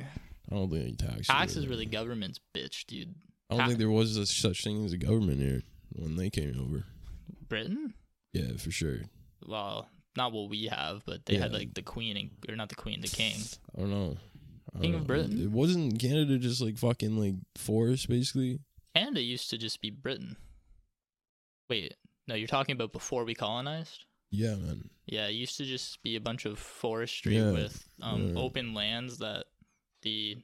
I 0.51 0.55
don't 0.55 0.69
think 0.69 0.97
taxes. 0.99 1.27
taxes 1.27 1.65
were- 1.65 1.71
were 1.71 1.75
the 1.77 1.85
government's 1.85 2.39
bitch, 2.53 2.85
dude. 2.87 3.15
I 3.49 3.57
don't 3.57 3.67
think 3.67 3.79
there 3.79 3.89
was 3.89 4.17
a, 4.17 4.25
such 4.25 4.63
thing 4.63 4.83
as 4.85 4.93
a 4.93 4.97
government 4.97 5.39
here 5.39 5.61
when 5.91 6.15
they 6.15 6.29
came 6.29 6.59
over. 6.59 6.85
Britain. 7.47 7.93
Yeah, 8.33 8.57
for 8.57 8.71
sure. 8.71 9.01
well, 9.45 9.87
not 10.17 10.31
what 10.31 10.49
we 10.49 10.65
have, 10.65 11.03
but 11.05 11.25
they 11.25 11.35
had 11.37 11.51
like 11.53 11.73
the 11.73 11.81
queen 11.81 12.17
and 12.17 12.29
or 12.49 12.55
not 12.55 12.69
the 12.69 12.75
queen, 12.75 13.01
the 13.01 13.07
king. 13.07 13.35
I 13.75 13.81
don't 13.81 13.91
know. 13.91 14.17
I 14.75 14.79
King 14.79 14.91
don't 14.93 15.01
of 15.01 15.07
know. 15.07 15.07
Britain? 15.07 15.41
It 15.43 15.51
wasn't 15.51 15.99
Canada 15.99 16.37
just 16.37 16.61
like 16.61 16.77
fucking 16.77 17.17
like 17.17 17.35
forest 17.57 18.09
basically. 18.09 18.59
Canada 18.95 19.21
used 19.21 19.49
to 19.51 19.57
just 19.57 19.79
be 19.81 19.89
Britain. 19.89 20.37
Wait, 21.69 21.93
no, 22.27 22.35
you're 22.35 22.47
talking 22.47 22.73
about 22.73 22.91
before 22.93 23.23
we 23.25 23.35
colonized? 23.35 24.05
Yeah, 24.31 24.55
man. 24.55 24.89
Yeah, 25.05 25.27
it 25.27 25.31
used 25.33 25.57
to 25.57 25.65
just 25.65 26.01
be 26.01 26.15
a 26.15 26.21
bunch 26.21 26.45
of 26.45 26.57
forestry 26.59 27.37
Yeah, 27.37 27.51
with 27.51 27.87
um, 28.01 28.29
yeah. 28.35 28.41
open 28.41 28.73
lands 28.73 29.17
that 29.19 29.45
the 30.01 30.37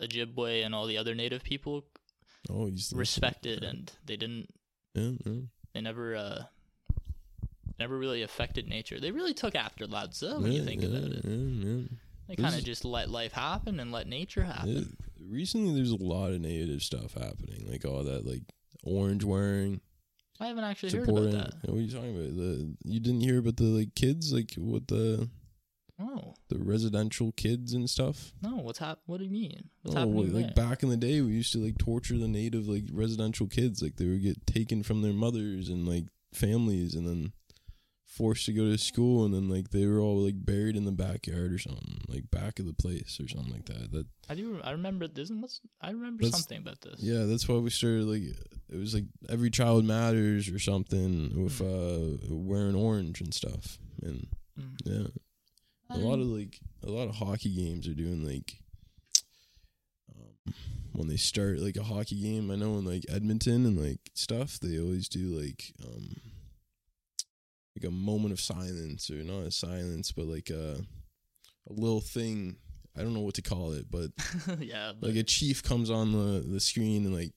Ojibwe 0.00 0.64
and 0.64 0.74
all 0.74 0.86
the 0.86 0.98
other 0.98 1.14
native 1.14 1.42
people 1.42 1.84
Oh, 2.50 2.70
respected, 2.94 3.64
and 3.64 3.90
they 4.04 4.16
didn't. 4.16 4.48
Yeah, 4.94 5.12
yeah. 5.24 5.40
They 5.72 5.80
never, 5.80 6.14
uh, 6.14 6.42
never 7.78 7.98
really 7.98 8.22
affected 8.22 8.68
nature. 8.68 9.00
They 9.00 9.10
really 9.10 9.34
took 9.34 9.54
after 9.54 9.86
Lao 9.86 10.06
Tzu 10.06 10.40
when 10.40 10.52
you 10.52 10.64
think 10.64 10.82
yeah, 10.82 10.88
about 10.88 11.10
it. 11.10 11.24
Yeah, 11.24 11.70
yeah. 11.70 11.82
They 12.28 12.36
kind 12.36 12.54
of 12.54 12.64
just 12.64 12.84
let 12.84 13.10
life 13.10 13.32
happen 13.32 13.80
and 13.80 13.92
let 13.92 14.06
nature 14.06 14.44
happen. 14.44 14.70
Yeah, 14.70 14.82
Recently, 15.28 15.74
there's 15.74 15.90
a 15.90 16.02
lot 16.02 16.32
of 16.32 16.40
native 16.40 16.82
stuff 16.82 17.14
happening, 17.14 17.66
like 17.68 17.84
all 17.84 18.04
that, 18.04 18.26
like 18.26 18.42
orange 18.84 19.24
wearing, 19.24 19.80
I 20.40 20.46
haven't 20.46 20.64
actually 20.64 20.98
heard 20.98 21.06
supporting. 21.06 21.34
about 21.34 21.62
that. 21.62 21.70
What 21.70 21.78
are 21.78 21.82
you 21.82 21.92
talking 21.92 22.16
about? 22.16 22.36
The 22.36 22.76
you 22.84 23.00
didn't 23.00 23.20
hear 23.20 23.38
about 23.38 23.56
the 23.56 23.64
like 23.64 23.94
kids, 23.94 24.32
like 24.32 24.54
what 24.56 24.88
the 24.88 25.28
The 26.48 26.58
residential 26.58 27.32
kids 27.32 27.72
and 27.72 27.88
stuff. 27.88 28.32
No, 28.42 28.56
what's 28.58 28.78
hap- 28.78 29.00
What 29.06 29.18
do 29.18 29.24
you 29.24 29.30
mean? 29.30 29.70
What's 29.82 29.96
oh, 29.96 30.00
happening 30.00 30.32
like 30.34 30.54
there? 30.54 30.66
back 30.66 30.82
in 30.82 30.88
the 30.88 30.96
day, 30.96 31.20
we 31.20 31.32
used 31.32 31.52
to 31.52 31.58
like 31.58 31.78
torture 31.78 32.16
the 32.18 32.28
native 32.28 32.68
like 32.68 32.84
residential 32.92 33.46
kids. 33.46 33.82
Like 33.82 33.96
they 33.96 34.06
would 34.06 34.22
get 34.22 34.46
taken 34.46 34.82
from 34.82 35.02
their 35.02 35.12
mothers 35.12 35.68
and 35.68 35.86
like 35.88 36.04
families, 36.32 36.94
and 36.94 37.06
then 37.06 37.32
forced 38.06 38.46
to 38.46 38.52
go 38.52 38.64
to 38.70 38.78
school, 38.78 39.24
and 39.24 39.34
then 39.34 39.48
like 39.48 39.70
they 39.70 39.86
were 39.86 39.98
all 39.98 40.18
like 40.18 40.44
buried 40.44 40.76
in 40.76 40.84
the 40.84 40.92
backyard 40.92 41.52
or 41.52 41.58
something, 41.58 42.00
like 42.08 42.30
back 42.30 42.58
of 42.58 42.66
the 42.66 42.72
place 42.74 43.18
or 43.20 43.26
something 43.28 43.52
like 43.52 43.66
that. 43.66 43.90
That 43.90 44.06
I 44.28 44.34
do. 44.34 44.60
I 44.62 44.72
remember. 44.72 45.08
Isn't 45.16 45.40
what's? 45.40 45.60
I 45.80 45.90
remember 45.90 46.24
something 46.30 46.58
about 46.58 46.80
this. 46.82 47.00
yeah, 47.00 47.24
that's 47.24 47.48
why 47.48 47.56
we 47.56 47.70
started 47.70 48.04
like 48.04 48.22
it 48.70 48.76
was 48.76 48.94
like 48.94 49.04
every 49.28 49.50
child 49.50 49.84
matters 49.84 50.48
or 50.48 50.58
something 50.58 51.42
with 51.42 51.60
uh 51.60 52.16
wearing 52.30 52.74
orange 52.76 53.20
and 53.20 53.32
stuff, 53.34 53.78
and 54.02 54.28
Mm. 54.60 54.76
yeah. 54.84 55.08
A 55.90 55.98
lot 55.98 56.18
of 56.18 56.26
like 56.26 56.60
a 56.82 56.90
lot 56.90 57.08
of 57.08 57.14
hockey 57.16 57.54
games 57.54 57.86
are 57.86 57.94
doing 57.94 58.24
like 58.24 58.56
um, 60.14 60.54
when 60.92 61.08
they 61.08 61.16
start 61.16 61.58
like 61.58 61.76
a 61.76 61.82
hockey 61.82 62.20
game 62.20 62.50
i 62.50 62.56
know 62.56 62.78
in 62.78 62.84
like 62.84 63.04
edmonton 63.08 63.66
and 63.66 63.78
like 63.78 64.00
stuff 64.14 64.58
they 64.60 64.78
always 64.78 65.08
do 65.08 65.38
like 65.38 65.72
um 65.86 66.16
like 67.76 67.86
a 67.86 67.90
moment 67.90 68.32
of 68.32 68.40
silence 68.40 69.10
or 69.10 69.22
not 69.22 69.46
a 69.46 69.50
silence 69.50 70.12
but 70.12 70.26
like 70.26 70.50
a 70.50 70.78
a 71.68 71.72
little 71.72 72.00
thing. 72.00 72.56
I 72.96 73.02
don't 73.02 73.14
know 73.14 73.20
what 73.20 73.34
to 73.34 73.42
call 73.42 73.72
it 73.72 73.90
but 73.90 74.10
yeah, 74.60 74.92
but 74.98 75.10
like 75.10 75.18
a 75.18 75.24
chief 75.24 75.62
comes 75.62 75.90
on 75.90 76.12
the 76.12 76.40
the 76.40 76.60
screen 76.60 77.04
and 77.06 77.14
like 77.14 77.32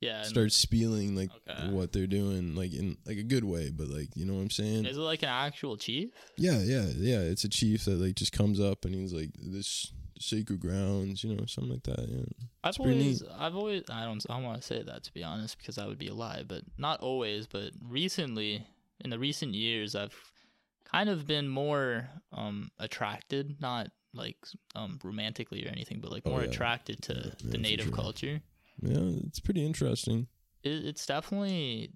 Yeah. 0.00 0.22
start 0.22 0.52
spieling 0.52 1.16
like 1.16 1.30
Okay. 1.48 1.70
what 1.70 1.92
they're 1.92 2.06
doing, 2.06 2.54
like 2.54 2.72
in 2.72 2.96
like 3.04 3.18
a 3.18 3.22
good 3.22 3.44
way, 3.44 3.70
but 3.70 3.88
like 3.88 4.08
you 4.16 4.24
know 4.24 4.34
what 4.34 4.42
I'm 4.42 4.50
saying? 4.50 4.86
Is 4.86 4.96
it 4.96 5.00
like 5.00 5.22
an 5.22 5.28
actual 5.28 5.76
chief? 5.76 6.10
Yeah, 6.36 6.60
yeah, 6.60 6.86
yeah. 6.96 7.20
It's 7.20 7.44
a 7.44 7.48
chief 7.48 7.84
that 7.86 7.96
like 7.98 8.14
just 8.14 8.32
comes 8.32 8.60
up 8.60 8.84
and 8.84 8.94
he's 8.94 9.12
like 9.12 9.30
this 9.36 9.92
sacred 10.20 10.60
grounds, 10.60 11.24
you 11.24 11.34
know, 11.34 11.44
something 11.46 11.72
like 11.72 11.82
that. 11.84 12.08
Yeah, 12.08 12.24
I've 12.64 12.78
always, 12.80 13.22
I've 13.38 13.56
always, 13.56 13.84
I 13.90 14.04
don't, 14.04 14.24
I 14.28 14.34
don't 14.34 14.44
want 14.44 14.60
to 14.60 14.66
say 14.66 14.82
that 14.82 15.04
to 15.04 15.12
be 15.12 15.22
honest 15.24 15.58
because 15.58 15.76
that 15.76 15.86
would 15.88 15.98
be 15.98 16.08
a 16.08 16.14
lie, 16.14 16.44
but 16.46 16.62
not 16.76 17.00
always. 17.00 17.46
But 17.46 17.70
recently, 17.82 18.66
in 19.00 19.10
the 19.10 19.18
recent 19.18 19.54
years, 19.54 19.94
I've 19.94 20.14
kind 20.84 21.08
of 21.08 21.26
been 21.26 21.48
more 21.48 22.08
um 22.32 22.70
attracted, 22.78 23.60
not 23.60 23.90
like 24.14 24.36
um 24.74 24.98
romantically 25.02 25.64
or 25.66 25.68
anything, 25.70 26.00
but 26.00 26.10
like 26.12 26.24
Oh, 26.26 26.30
more 26.30 26.40
yeah. 26.42 26.46
attracted 26.48 27.02
to 27.02 27.14
Yeah, 27.14 27.50
the 27.50 27.58
native 27.58 27.86
sure. 27.86 27.94
culture. 27.94 28.40
Yeah. 28.82 29.16
It's 29.26 29.40
pretty 29.40 29.64
interesting. 29.64 30.26
It, 30.62 30.84
it's 30.86 31.06
definitely 31.06 31.92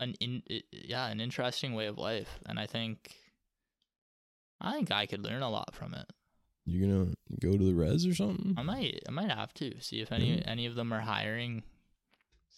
an 0.00 0.14
in, 0.20 0.42
it, 0.46 0.64
yeah, 0.72 1.06
an 1.08 1.20
interesting 1.20 1.74
way 1.74 1.86
of 1.86 1.98
life, 1.98 2.38
and 2.46 2.58
I 2.58 2.66
think, 2.66 3.14
I 4.60 4.72
think 4.72 4.90
I 4.90 5.06
could 5.06 5.22
learn 5.22 5.42
a 5.42 5.50
lot 5.50 5.74
from 5.74 5.94
it. 5.94 6.06
You're 6.66 6.88
gonna 6.88 7.14
go 7.40 7.56
to 7.58 7.64
the 7.64 7.74
res 7.74 8.06
or 8.06 8.14
something? 8.14 8.54
I 8.56 8.62
might 8.62 9.00
I 9.06 9.10
might 9.10 9.30
have 9.30 9.52
to 9.54 9.78
see 9.80 10.00
if 10.00 10.10
any 10.12 10.38
Yeah. 10.38 10.42
any 10.46 10.66
of 10.66 10.74
them 10.74 10.92
are 10.92 11.00
hiring. 11.00 11.62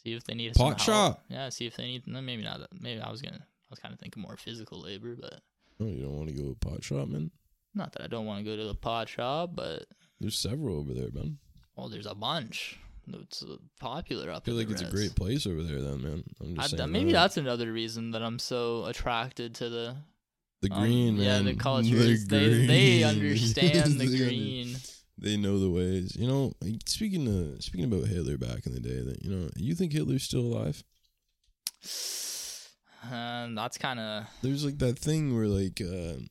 See 0.04 0.12
if 0.12 0.22
they 0.24 0.34
need 0.34 0.52
a 0.54 0.58
Pot 0.58 0.80
shop. 0.80 1.24
Yeah, 1.28 1.48
see 1.48 1.66
if 1.66 1.76
they 1.76 1.86
need. 1.86 2.06
No, 2.06 2.20
maybe 2.20 2.44
not. 2.44 2.60
Maybe 2.78 3.00
I 3.00 3.10
was 3.10 3.20
gonna. 3.20 3.40
I 3.40 3.68
was 3.70 3.80
kind 3.80 3.92
of 3.92 3.98
thinking 3.98 4.22
more 4.22 4.36
physical 4.36 4.80
labor, 4.80 5.16
but 5.20 5.40
Oh, 5.80 5.86
you 5.86 6.02
don't 6.02 6.14
want 6.16 6.28
to 6.28 6.34
go 6.34 6.42
to 6.44 6.50
a 6.52 6.54
pot 6.54 6.84
shop, 6.84 7.08
man? 7.08 7.30
not 7.74 7.92
that 7.92 8.02
I 8.02 8.06
don't 8.06 8.24
want 8.24 8.38
to 8.38 8.44
go 8.50 8.56
to 8.56 8.64
the 8.68 8.74
pot 8.74 9.08
shop, 9.08 9.50
but 9.54 9.84
There's 10.20 10.38
several 10.38 10.78
over 10.78 10.94
there, 10.94 11.10
man. 11.12 11.38
well, 11.74 11.88
there's 11.88 12.06
a 12.06 12.14
bunch. 12.14 12.78
It's 13.12 13.44
popular 13.78 14.30
up. 14.30 14.44
There. 14.44 14.54
I 14.54 14.56
feel 14.56 14.58
like 14.58 14.68
the 14.68 14.72
it's 14.74 14.82
a 14.82 14.94
great 14.94 15.14
place 15.14 15.46
over 15.46 15.62
there, 15.62 15.80
then, 15.80 16.02
man. 16.02 16.24
I'm 16.40 16.52
I, 16.52 16.62
just 16.62 16.70
th- 16.70 16.78
saying. 16.80 16.92
maybe 16.92 17.12
that. 17.12 17.22
that's 17.22 17.36
another 17.36 17.72
reason 17.72 18.10
that 18.12 18.22
I'm 18.22 18.38
so 18.38 18.84
attracted 18.86 19.54
to 19.56 19.68
the 19.68 19.96
the 20.62 20.72
um, 20.72 20.80
green, 20.82 21.16
Yeah, 21.16 21.36
man. 21.42 21.44
the 21.44 21.54
cultures. 21.68 22.26
They 22.26 22.66
they 22.66 23.02
understand 23.12 24.00
the 24.00 24.06
green. 24.06 24.76
They 25.18 25.38
know 25.38 25.58
the 25.58 25.70
ways. 25.70 26.14
You 26.14 26.26
know, 26.28 26.52
speaking 26.84 27.26
of 27.26 27.62
speaking 27.64 27.90
about 27.90 28.06
Hitler 28.06 28.36
back 28.36 28.66
in 28.66 28.74
the 28.74 28.80
day, 28.80 29.00
that 29.00 29.24
you 29.24 29.30
know, 29.30 29.48
you 29.56 29.74
think 29.74 29.92
Hitler's 29.94 30.24
still 30.24 30.42
alive? 30.42 30.84
And 33.10 33.56
that's 33.58 33.78
kind 33.78 33.98
of 33.98 34.24
There's 34.42 34.62
like 34.64 34.76
that 34.78 34.98
thing 34.98 35.34
where 35.34 35.46
like 35.46 35.80
uh 35.80 36.18
like 36.18 36.30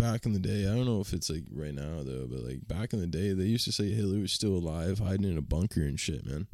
back 0.00 0.26
in 0.26 0.32
the 0.32 0.38
day, 0.38 0.66
I 0.66 0.74
don't 0.74 0.86
know 0.86 1.00
if 1.00 1.12
it's 1.12 1.30
like 1.30 1.44
right 1.52 1.74
now 1.74 2.02
though, 2.02 2.26
but 2.28 2.40
like 2.40 2.66
back 2.66 2.92
in 2.92 3.00
the 3.00 3.06
day, 3.06 3.32
they 3.32 3.44
used 3.44 3.64
to 3.66 3.72
say 3.72 3.90
Hitler 3.92 4.20
was 4.20 4.32
still 4.32 4.54
alive, 4.54 4.98
hiding 4.98 5.30
in 5.30 5.38
a 5.38 5.42
bunker 5.42 5.82
and 5.82 5.98
shit, 6.00 6.26
man. 6.26 6.46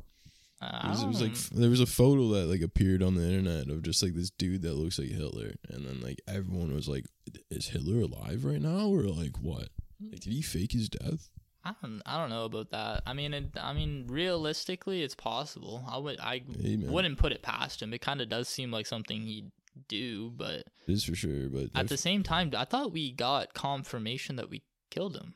It 0.62 0.88
was, 0.88 1.02
it 1.02 1.06
was 1.08 1.20
like 1.22 1.32
f- 1.32 1.50
there 1.50 1.70
was 1.70 1.80
a 1.80 1.86
photo 1.86 2.28
that 2.30 2.46
like 2.46 2.62
appeared 2.62 3.02
on 3.02 3.14
the 3.14 3.22
internet 3.22 3.68
of 3.68 3.82
just 3.82 4.02
like 4.02 4.14
this 4.14 4.30
dude 4.30 4.62
that 4.62 4.74
looks 4.74 4.98
like 4.98 5.10
Hitler, 5.10 5.52
and 5.68 5.86
then 5.86 6.00
like 6.00 6.20
everyone 6.26 6.74
was 6.74 6.88
like, 6.88 7.04
"Is 7.50 7.68
Hitler 7.68 8.00
alive 8.00 8.44
right 8.44 8.60
now?" 8.60 8.88
Or 8.88 9.02
like 9.02 9.36
what? 9.40 9.68
Like, 10.00 10.20
did 10.20 10.32
he 10.32 10.42
fake 10.42 10.72
his 10.72 10.88
death? 10.88 11.28
I 11.62 11.74
don't, 11.82 12.00
I 12.06 12.18
don't 12.18 12.30
know 12.30 12.44
about 12.46 12.70
that. 12.70 13.02
I 13.06 13.12
mean, 13.12 13.34
it, 13.34 13.50
I 13.60 13.72
mean, 13.74 14.06
realistically, 14.08 15.02
it's 15.02 15.14
possible. 15.14 15.84
I 15.88 15.98
would, 15.98 16.18
I 16.20 16.42
Hey, 16.62 16.76
wouldn't 16.76 17.18
put 17.18 17.32
it 17.32 17.42
past 17.42 17.82
him. 17.82 17.92
It 17.92 18.00
kind 18.00 18.20
of 18.20 18.28
does 18.28 18.48
seem 18.48 18.70
like 18.70 18.86
something 18.86 19.22
he'd 19.22 19.50
do, 19.88 20.30
but 20.36 20.60
It 20.86 20.92
is 20.92 21.04
for 21.04 21.14
sure, 21.14 21.48
but 21.48 21.70
at 21.74 21.88
the 21.88 21.96
same 21.96 22.22
time, 22.22 22.52
I 22.56 22.64
thought 22.64 22.92
we 22.92 23.12
got 23.12 23.54
confirmation 23.54 24.36
that 24.36 24.50
we 24.50 24.62
killed 24.90 25.16
him. 25.16 25.34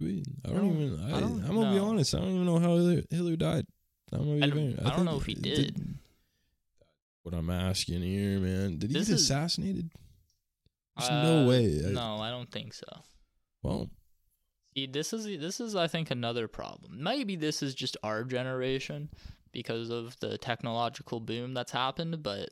We, 0.00 0.24
I 0.44 0.50
I 0.50 0.52
don't 0.52 0.68
don't- 0.68 0.80
even. 0.82 1.00
I, 1.00 1.16
I 1.16 1.22
I'm 1.22 1.54
gonna 1.54 1.72
be 1.72 1.78
honest. 1.78 2.14
I 2.14 2.18
don't 2.18 2.28
even 2.34 2.46
know 2.46 2.58
how 2.58 2.76
Hitler, 2.76 3.02
Hitler 3.10 3.36
died. 3.36 3.66
I'm 4.12 4.18
gonna 4.20 4.34
be 4.36 4.42
I 4.42 4.46
don't- 4.46 4.76
very- 4.76 4.78
I 4.90 4.96
don't 4.96 5.04
know 5.04 5.16
if 5.16 5.26
he 5.26 5.32
it 5.32 5.42
did. 5.42 5.98
What 7.22 7.34
I'm 7.34 7.50
asking 7.50 8.02
here, 8.02 8.40
man, 8.40 8.78
did 8.78 8.90
he 8.90 8.98
This 8.98 9.08
get 9.08 9.14
is- 9.14 9.22
assassinated? 9.22 9.90
There's 10.96 11.08
Uh, 11.08 11.22
no 11.22 11.48
way. 11.48 11.84
I- 11.86 11.90
No, 11.92 12.16
I 12.16 12.30
don't 12.30 12.50
think 12.50 12.74
so. 12.74 12.86
Well, 13.62 13.90
See, 14.76 14.86
this 14.86 15.12
is 15.12 15.24
this 15.24 15.60
is 15.60 15.74
I 15.76 15.86
think 15.86 16.10
another 16.10 16.48
problem. 16.48 17.02
Maybe 17.02 17.36
this 17.36 17.62
is 17.62 17.74
just 17.74 17.96
our 18.02 18.24
generation 18.24 19.10
because 19.52 19.90
of 19.90 20.18
the 20.20 20.38
technological 20.38 21.20
boom 21.20 21.52
that's 21.54 21.72
happened, 21.72 22.22
but 22.22 22.48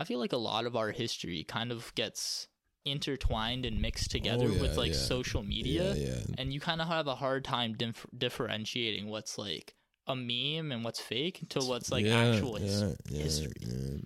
I 0.00 0.04
feel 0.04 0.18
like 0.18 0.32
a 0.32 0.38
lot 0.38 0.64
of 0.64 0.74
our 0.76 0.90
history 0.92 1.44
kind 1.44 1.70
of 1.70 1.94
gets 1.94 2.48
intertwined 2.86 3.66
and 3.66 3.82
mixed 3.82 4.10
together 4.10 4.46
Oh, 4.46 4.52
yeah, 4.54 4.60
with 4.62 4.76
like 4.78 4.92
yeah. 4.92 4.98
social 4.98 5.42
media, 5.42 5.94
yeah, 5.94 6.22
and 6.38 6.54
you 6.54 6.58
kind 6.58 6.80
of 6.80 6.88
have 6.88 7.06
a 7.06 7.14
hard 7.14 7.44
time 7.44 7.74
dif- 7.74 8.06
differentiating 8.16 9.08
what's 9.08 9.36
like 9.36 9.74
a 10.06 10.16
meme 10.16 10.72
and 10.72 10.82
what's 10.82 11.00
fake 11.00 11.44
to 11.50 11.60
what's 11.60 11.92
like 11.92 12.06
actual 12.06 12.56
his- 12.56 12.96
history. 13.10 14.02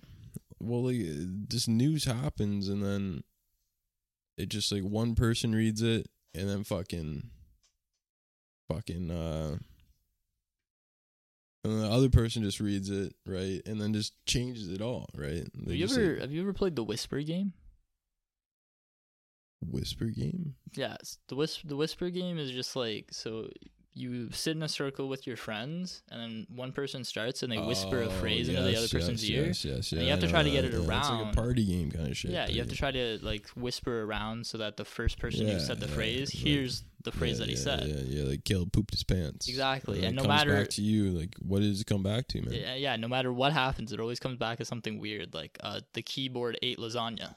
Well, 0.59 0.83
like 0.83 0.97
this 1.49 1.67
news 1.69 2.03
happens, 2.03 2.67
and 2.67 2.83
then 2.83 3.23
it 4.37 4.49
just 4.49 4.71
like 4.73 4.83
one 4.83 5.15
person 5.15 5.55
reads 5.55 5.81
it, 5.81 6.07
and 6.33 6.49
then 6.49 6.65
fucking, 6.65 7.29
fucking, 8.67 9.11
uh, 9.11 9.57
and 11.65 11.81
the 11.81 11.89
other 11.89 12.09
person 12.09 12.43
just 12.43 12.59
reads 12.59 12.89
it, 12.89 13.13
right, 13.25 13.61
and 13.65 13.79
then 13.81 13.93
just 13.93 14.13
changes 14.25 14.69
it 14.69 14.81
all, 14.81 15.07
right? 15.15 15.47
Have 15.67 15.75
you 15.75 15.85
ever 15.85 16.13
like, 16.13 16.21
have 16.21 16.31
you 16.31 16.41
ever 16.41 16.53
played 16.53 16.75
the 16.75 16.83
Whisper 16.83 17.21
game? 17.21 17.53
whisper 19.71 20.05
game? 20.05 20.55
Yes, 20.75 21.17
the 21.27 21.35
whisper 21.35 21.67
the 21.67 21.75
whisper 21.75 22.09
game 22.09 22.37
is 22.37 22.51
just 22.51 22.75
like 22.75 23.07
so 23.11 23.49
you 23.97 24.29
sit 24.31 24.55
in 24.57 24.61
a 24.61 24.67
circle 24.67 25.07
with 25.07 25.25
your 25.25 25.37
friends, 25.37 26.03
and 26.11 26.19
then 26.21 26.47
one 26.53 26.71
person 26.73 27.03
starts 27.05 27.41
and 27.43 27.51
they 27.51 27.57
whisper 27.57 28.01
a 28.01 28.07
Oh, 28.07 28.09
phrase 28.09 28.49
into 28.49 28.61
the 28.61 28.71
yes, 28.71 28.79
other 28.79 28.87
person's 28.99 29.27
yes, 29.27 29.37
ear. 29.39 29.45
Yes, 29.47 29.65
yes, 29.65 29.91
and 29.93 30.01
yeah, 30.01 30.05
you 30.05 30.11
have 30.11 30.19
to 30.19 30.27
try 30.27 30.43
to 30.43 30.51
get 30.51 30.63
that, 30.63 30.67
it 30.67 30.73
yeah. 30.73 30.97
It's 30.99 31.09
like 31.09 31.31
a 31.31 31.33
party 31.33 31.65
game 31.65 31.89
kind 31.91 32.07
of 32.09 32.17
shit. 32.17 32.31
Yeah, 32.31 32.47
you 32.49 32.59
have 32.59 32.67
to 32.69 32.75
try 32.75 32.91
to 32.91 33.19
like 33.21 33.47
whisper 33.55 34.03
around 34.03 34.45
so 34.45 34.57
that 34.57 34.75
the 34.77 34.83
first 34.85 35.17
person 35.17 35.47
Yeah, 35.47 35.53
who 35.53 35.59
said 35.61 35.79
the 35.79 35.87
yeah, 35.87 35.93
phrase 35.95 36.35
like- 36.35 36.43
hears 36.43 36.83
the 37.03 37.11
phrase 37.13 37.37
that 37.39 37.47
he 37.47 37.55
said. 37.55 37.87
Yeah, 37.87 38.01
yeah, 38.21 38.23
like 38.29 38.43
Kaleb 38.43 38.73
pooped 38.73 38.91
his 38.93 39.03
pants. 39.03 39.47
Exactly, 39.47 40.03
and 40.05 40.15
no 40.15 40.23
comes 40.23 40.29
matter- 40.29 40.53
back 40.57 40.69
to 40.71 40.81
you, 40.81 41.11
like 41.11 41.35
what 41.39 41.61
does 41.61 41.79
it 41.79 41.87
come 41.87 42.03
back 42.03 42.27
to, 42.29 42.41
man? 42.41 42.53
Yeah, 42.53 42.75
yeah, 42.75 42.95
no 42.97 43.07
matter 43.07 43.31
what 43.31 43.53
happens, 43.53 43.93
it 43.93 43.99
always 44.01 44.19
comes 44.19 44.37
back 44.37 44.59
as 44.59 44.67
something 44.67 44.99
weird. 44.99 45.33
Like 45.33 45.57
uh, 45.63 45.79
the 45.93 46.01
keyboard 46.01 46.59
ate 46.61 46.79
lasagna. 46.79 47.35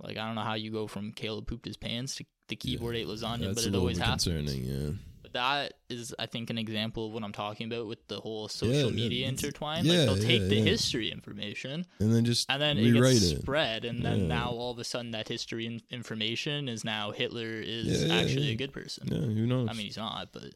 Like 0.00 0.16
I 0.16 0.24
don't 0.26 0.36
know 0.36 0.42
how 0.42 0.54
you 0.54 0.70
go 0.70 0.86
from 0.86 1.12
Kaleb 1.12 1.46
pooped 1.48 1.66
his 1.66 1.76
pants 1.76 2.14
to 2.16 2.24
the 2.46 2.56
keyboard 2.56 2.96
ate 2.96 3.06
lasagna, 3.08 3.54
but 3.54 3.66
it 3.66 3.74
always 3.74 3.98
happens. 3.98 4.24
concerning. 4.24 4.64
Yeah, 4.64 4.90
But 5.32 5.38
that 5.38 5.74
is, 5.88 6.14
I 6.18 6.26
think, 6.26 6.50
an 6.50 6.58
example 6.58 7.06
of 7.06 7.12
what 7.12 7.22
I'm 7.24 7.32
talking 7.32 7.66
about 7.72 7.86
with 7.86 8.06
the 8.08 8.20
whole 8.20 8.48
social 8.48 8.90
yeah, 8.90 8.96
media 8.96 9.28
intertwined. 9.28 9.86
yeah, 9.86 9.98
like 10.00 10.06
they'll 10.06 10.26
take 10.26 10.42
yeah, 10.42 10.48
the 10.48 10.56
yeah. 10.56 10.62
history 10.64 11.10
information 11.10 11.86
and 12.00 12.14
then 12.14 12.24
just 12.24 12.46
and 12.50 12.60
then 12.60 12.78
it 12.78 12.92
gets 12.92 13.22
it. 13.22 13.40
spread, 13.40 13.84
and 13.84 14.04
then 14.04 14.20
Yeah. 14.22 14.26
now 14.26 14.50
all 14.50 14.70
of 14.72 14.78
a 14.78 14.84
sudden 14.84 15.10
that 15.12 15.28
history 15.28 15.66
in- 15.66 15.82
information 15.90 16.68
is 16.68 16.84
now 16.84 17.10
Hitler 17.12 17.60
is 17.60 17.86
Yeah, 18.02 18.08
yeah, 18.14 18.20
actually 18.22 18.46
yeah. 18.46 18.52
a 18.52 18.56
good 18.56 18.72
person. 18.72 19.08
Yeah, 19.10 19.18
who 19.18 19.46
knows? 19.46 19.68
I 19.70 19.72
mean, 19.74 19.86
he's 19.86 19.96
not, 19.96 20.32
but 20.32 20.54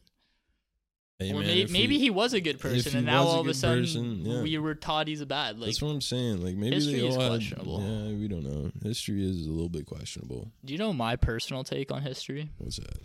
Hey, 1.19 1.31
or 1.31 1.35
man, 1.41 1.45
may- 1.47 1.65
maybe 1.65 1.95
we- 1.95 1.99
he 1.99 2.09
was 2.09 2.33
a 2.33 2.41
good 2.41 2.59
person, 2.59 2.97
and 2.97 3.05
now 3.05 3.23
all 3.23 3.39
of 3.39 3.47
a 3.47 3.53
sudden 3.53 3.83
person, 3.83 4.25
yeah. 4.25 4.41
we 4.41 4.57
were 4.57 4.73
taught 4.73 5.07
he's 5.07 5.21
a 5.21 5.27
bad. 5.27 5.57
Like, 5.59 5.67
That's 5.67 5.81
what 5.81 5.89
I'm 5.91 6.01
saying. 6.01 6.43
Like 6.43 6.55
maybe 6.55 6.75
history 6.75 6.99
they 7.01 7.07
is 7.07 7.15
all 7.15 7.21
had- 7.21 7.29
questionable. 7.29 7.81
yeah, 7.81 8.17
we 8.17 8.27
don't 8.27 8.43
know. 8.43 8.71
History 8.81 9.23
is 9.23 9.45
a 9.45 9.51
little 9.51 9.69
bit 9.69 9.85
questionable. 9.85 10.51
do 10.65 10.73
you 10.73 10.79
know 10.79 10.91
my 10.91 11.15
personal 11.15 11.63
take 11.63 11.91
on 11.91 12.01
history? 12.01 12.49
What's 12.57 12.77
that? 12.77 12.97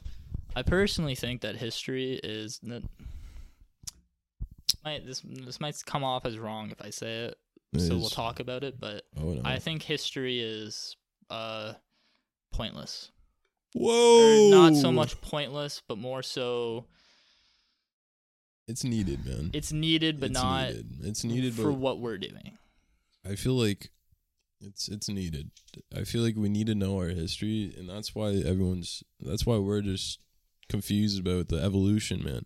I 0.59 0.63
personally 0.63 1.15
think 1.15 1.43
that 1.43 1.55
history 1.55 2.19
is 2.21 2.59
that 2.65 2.83
might 4.85 5.07
this 5.07 5.23
this 5.25 5.61
might 5.61 5.81
come 5.87 6.03
off 6.03 6.27
as 6.27 6.37
wrong 6.37 6.73
if 6.73 6.83
I 6.83 6.91
say 6.91 7.27
it, 7.27 7.39
It 7.75 7.81
so 7.83 7.97
we'll 7.97 8.09
talk 8.09 8.41
about 8.41 8.65
it. 8.65 8.81
But 8.81 9.05
Oh 9.17 9.35
no! 9.35 9.43
I 9.45 9.61
think 9.61 9.83
history 9.83 10.41
is 10.41 10.97
uh 11.31 11.75
pointless. 12.53 13.13
Whoa! 13.73 14.49
Or 14.49 14.51
not 14.51 14.75
so 14.75 14.91
much 14.91 15.21
pointless, 15.21 15.81
but 15.87 15.97
more 15.97 16.25
so 16.25 16.87
It's 18.67 18.83
needed, 18.83 19.25
man. 19.25 19.51
it's 19.55 19.73
needed, 19.73 20.19
but 20.19 20.31
It's 20.31 20.41
not 20.41 20.71
needed. 20.71 20.87
It's 21.05 21.23
needed, 21.23 21.55
for 21.55 21.71
what 21.71 22.01
we're 22.01 22.19
doing. 22.19 22.59
I 23.25 23.37
feel 23.37 23.55
like 23.55 23.91
it's 24.61 24.89
it's 24.89 25.09
needed. 25.09 25.53
I 25.97 26.03
feel 26.03 26.23
like 26.23 26.35
we 26.35 26.49
need 26.49 26.67
to 26.67 26.75
know 26.75 26.99
our 26.99 27.11
history, 27.11 27.73
and 27.79 27.89
that's 27.89 28.13
why 28.13 28.31
everyone's. 28.31 29.05
That's 29.21 29.47
why 29.47 29.59
we're 29.59 29.83
just 29.83 30.19
confused 30.69 31.21
about 31.21 31.49
the 31.49 31.57
evolution, 31.63 32.23
man. 32.23 32.45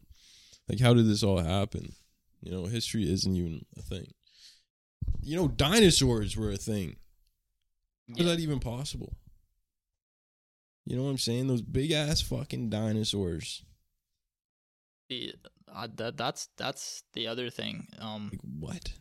Like, 0.68 0.80
how 0.80 0.94
did 0.94 1.06
this 1.08 1.22
all 1.22 1.38
happen? 1.38 1.92
You 2.40 2.52
know, 2.52 2.64
history 2.66 3.10
isn't 3.12 3.36
even 3.36 3.64
a 3.76 3.82
thing. 3.82 4.12
You 5.20 5.36
know, 5.36 5.48
dinosaurs 5.48 6.36
were 6.36 6.50
a 6.50 6.56
thing. 6.56 6.96
How 8.08 8.14
Yeah. 8.16 8.22
is 8.24 8.26
that 8.30 8.40
even 8.40 8.60
possible? 8.60 9.16
You 10.84 10.96
know 10.96 11.04
what 11.04 11.10
I'm 11.10 11.18
saying? 11.18 11.46
Those 11.46 11.62
big 11.62 11.92
ass 11.92 12.20
fucking 12.20 12.70
dinosaurs. 12.70 13.62
The- 15.08 15.34
uh, 15.68 15.88
that 15.96 16.16
that's 16.16 16.48
that's 16.56 17.02
the 17.14 17.26
other 17.28 17.48
thing. 17.48 17.88
Um, 17.98 18.28
Like 18.30 18.40
what? 18.42 18.92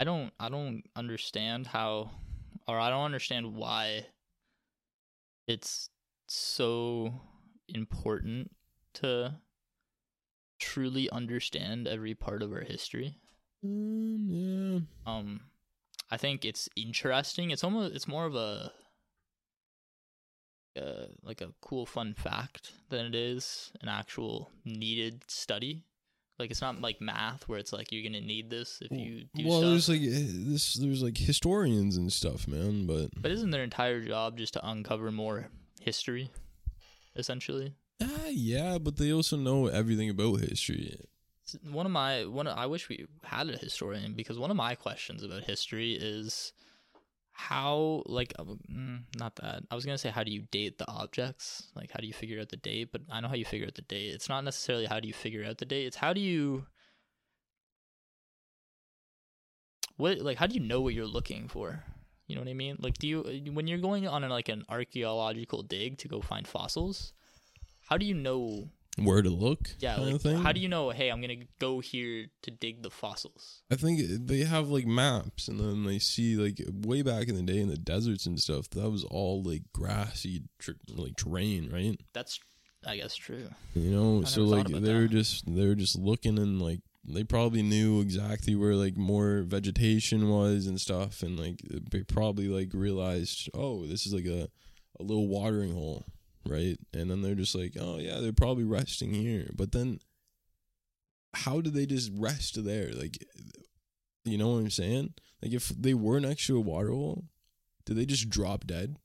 I 0.00 0.04
don't 0.04 0.32
I 0.38 0.48
don't 0.48 0.82
understand 0.96 1.66
how 1.66 2.10
or 2.66 2.78
I 2.78 2.88
don't 2.88 3.04
understand 3.04 3.54
why 3.54 4.06
it's 5.46 5.90
so 6.30 7.20
important 7.68 8.50
to 8.94 9.34
truly 10.58 11.08
understand 11.10 11.86
every 11.86 12.14
part 12.14 12.42
of 12.42 12.52
our 12.52 12.62
history. 12.62 13.16
Um, 13.64 14.26
yeah. 14.28 14.80
Um, 15.12 15.40
I 16.10 16.16
think 16.16 16.44
it's 16.44 16.68
interesting. 16.76 17.50
It's 17.50 17.64
almost 17.64 17.94
it's 17.94 18.08
more 18.08 18.26
of 18.26 18.34
a 18.34 18.72
uh, 20.80 21.06
like 21.22 21.40
a 21.40 21.52
cool 21.60 21.86
fun 21.86 22.14
fact 22.14 22.72
than 22.88 23.06
it 23.06 23.14
is 23.14 23.72
an 23.80 23.88
actual 23.88 24.50
needed 24.64 25.22
study. 25.28 25.84
Like 26.38 26.52
it's 26.52 26.60
not 26.60 26.80
like 26.80 27.00
math 27.00 27.48
where 27.48 27.58
it's 27.58 27.72
like 27.72 27.90
you're 27.90 28.04
gonna 28.04 28.24
need 28.24 28.48
this 28.48 28.78
if 28.80 28.96
you 28.96 29.24
do 29.34 29.44
well, 29.46 29.58
stuff. 29.58 29.70
there's 29.70 29.88
like 29.88 30.00
eh, 30.02 30.50
this. 30.50 30.74
There's 30.74 31.02
like 31.02 31.18
historians 31.18 31.96
and 31.96 32.12
stuff, 32.12 32.46
man. 32.46 32.86
But 32.86 33.10
but 33.20 33.32
isn't 33.32 33.50
their 33.50 33.64
entire 33.64 34.00
job 34.00 34.38
just 34.38 34.52
to 34.52 34.66
uncover 34.68 35.10
more 35.10 35.48
history, 35.80 36.30
essentially? 37.16 37.74
ah, 38.02 38.28
yeah, 38.30 38.78
but 38.78 38.96
they 38.96 39.12
also 39.12 39.36
know 39.36 39.66
everything 39.66 40.08
about 40.10 40.40
history. 40.40 40.98
One 41.70 41.86
of 41.86 41.92
my 41.92 42.26
one 42.26 42.46
of- 42.46 42.58
I 42.58 42.66
wish 42.66 42.88
we 42.88 43.06
had 43.24 43.48
a 43.48 43.56
historian 43.56 44.12
because 44.14 44.38
one 44.38 44.50
of 44.50 44.56
my 44.56 44.74
questions 44.74 45.22
about 45.22 45.44
history 45.44 45.92
is 45.94 46.52
how 47.32 48.02
like 48.06 48.34
uh, 48.38 48.44
mm, 48.44 49.00
not 49.16 49.36
that 49.36 49.62
I 49.70 49.74
was 49.74 49.86
gonna 49.86 49.96
say 49.98 50.10
how 50.10 50.22
do 50.24 50.30
you 50.30 50.42
date 50.50 50.76
the 50.78 50.88
objects? 50.90 51.68
Like 51.74 51.90
how 51.90 52.00
do 52.00 52.06
you 52.06 52.12
figure 52.12 52.40
out 52.40 52.50
the 52.50 52.56
date? 52.56 52.90
But 52.92 53.02
I 53.10 53.20
know 53.20 53.28
how 53.28 53.34
you 53.34 53.44
figure 53.46 53.66
out 53.66 53.76
the 53.76 53.82
date. 53.82 54.12
It's 54.12 54.28
not 54.28 54.44
necessarily 54.44 54.86
how 54.86 55.00
do 55.00 55.08
you 55.08 55.14
figure 55.14 55.44
out 55.44 55.58
the 55.58 55.64
date. 55.64 55.86
It's 55.86 55.96
how 55.96 56.12
do 56.12 56.20
you 56.20 56.66
what 59.96 60.18
like 60.18 60.36
how 60.36 60.46
do 60.46 60.54
you 60.54 60.60
know 60.60 60.80
what 60.80 60.94
you're 60.94 61.06
looking 61.06 61.48
for 61.48 61.82
you 62.28 62.36
know 62.36 62.42
what 62.42 62.48
I 62.48 62.54
mean 62.54 62.76
like 62.78 62.94
do 62.98 63.08
you 63.08 63.22
when 63.52 63.66
you're 63.66 63.78
going 63.78 64.06
on 64.06 64.22
a, 64.22 64.28
like 64.28 64.48
an 64.48 64.64
archaeological 64.68 65.62
dig 65.62 65.98
to 65.98 66.08
go 66.08 66.20
find 66.20 66.46
fossils 66.46 67.12
how 67.88 67.96
do 67.96 68.04
you 68.06 68.14
know 68.14 68.68
Where 68.98 69.22
to 69.22 69.30
look? 69.30 69.70
yeah, 69.78 69.96
like 69.96 70.22
how 70.44 70.52
do 70.52 70.60
you 70.60 70.68
know? 70.68 70.90
Hey, 70.90 71.08
I'm 71.08 71.20
gonna 71.22 71.46
go 71.58 71.78
here 71.80 72.26
to 72.42 72.50
dig 72.50 72.82
the 72.82 72.90
fossils. 72.90 73.62
I 73.70 73.76
think 73.76 74.00
they 74.26 74.40
have 74.40 74.68
like 74.68 74.86
maps, 74.86 75.48
and 75.48 75.58
then 75.60 75.84
they 75.84 75.98
see 76.00 76.34
like 76.36 76.60
way 76.84 77.02
back 77.02 77.28
in 77.28 77.36
the 77.36 77.42
day 77.42 77.58
in 77.60 77.68
the 77.68 77.78
deserts 77.78 78.26
and 78.26 78.38
stuff. 78.38 78.68
That 78.70 78.90
was 78.90 79.04
all 79.04 79.42
like 79.42 79.62
grassy, 79.72 80.42
tr- 80.58 80.72
like 80.90 81.14
terrain, 81.16 81.70
right? 81.72 81.98
That's, 82.12 82.40
I 82.84 82.96
guess, 82.96 83.14
true. 83.14 83.48
You 83.74 83.90
know, 83.90 84.24
so 84.24 84.42
like 84.42 84.68
about 84.68 84.82
they 84.82 84.92
were 84.94 85.02
that. 85.02 85.12
just 85.12 85.46
they 85.46 85.66
were 85.66 85.76
just 85.76 85.96
looking 85.96 86.36
and 86.38 86.60
like 86.60 86.80
they 87.10 87.24
probably 87.24 87.62
knew 87.62 88.00
exactly 88.00 88.54
where 88.54 88.74
like 88.74 88.96
more 88.96 89.42
vegetation 89.42 90.28
was 90.28 90.66
and 90.66 90.80
stuff, 90.80 91.22
and 91.22 91.38
like 91.38 91.60
they 91.90 92.02
probably 92.02 92.48
like 92.48 92.70
realized, 92.74 93.48
oh, 93.54 93.86
this 93.86 94.06
is 94.06 94.12
like 94.12 94.26
a 94.26 94.48
a 95.00 95.02
little 95.02 95.28
watering 95.28 95.72
hole, 95.72 96.04
right? 96.46 96.76
And 96.92 97.10
then 97.10 97.22
they're 97.22 97.34
just 97.34 97.54
like, 97.54 97.74
oh 97.80 97.98
yeah, 97.98 98.18
they're 98.20 98.32
probably 98.32 98.64
resting 98.64 99.14
here. 99.14 99.50
But 99.54 99.72
then, 99.72 100.00
how 101.34 101.60
did 101.60 101.74
they 101.74 101.86
just 101.86 102.10
rest 102.14 102.62
there? 102.64 102.90
Like, 102.92 103.18
you 104.24 104.38
know 104.38 104.48
what 104.52 104.58
I'm 104.58 104.70
saying? 104.70 105.14
Like 105.42 105.52
if 105.52 105.68
they 105.68 105.94
were 105.94 106.20
next 106.20 106.46
to 106.48 106.56
a 106.56 106.60
water 106.60 106.90
hole, 106.90 107.24
did 107.86 107.96
they 107.96 108.06
just 108.06 108.28
drop 108.28 108.66
dead? 108.66 108.96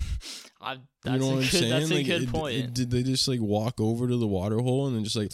I, 0.60 0.72
You 0.74 0.78
know 1.04 1.12
a 1.12 1.18
what 1.18 1.32
I'm 1.34 1.38
good, 1.40 1.44
saying? 1.50 1.70
That's 1.70 1.90
a 1.90 1.94
Like, 1.94 2.06
good 2.06 2.22
it- 2.24 2.28
point. 2.32 2.54
it- 2.56 2.74
did 2.74 2.90
they 2.90 3.02
just 3.02 3.26
like 3.28 3.40
walk 3.40 3.80
over 3.80 4.06
to 4.08 4.16
the 4.16 4.26
water 4.26 4.58
hole 4.58 4.86
and 4.86 4.96
then 4.96 5.04
just 5.04 5.16
like 5.16 5.32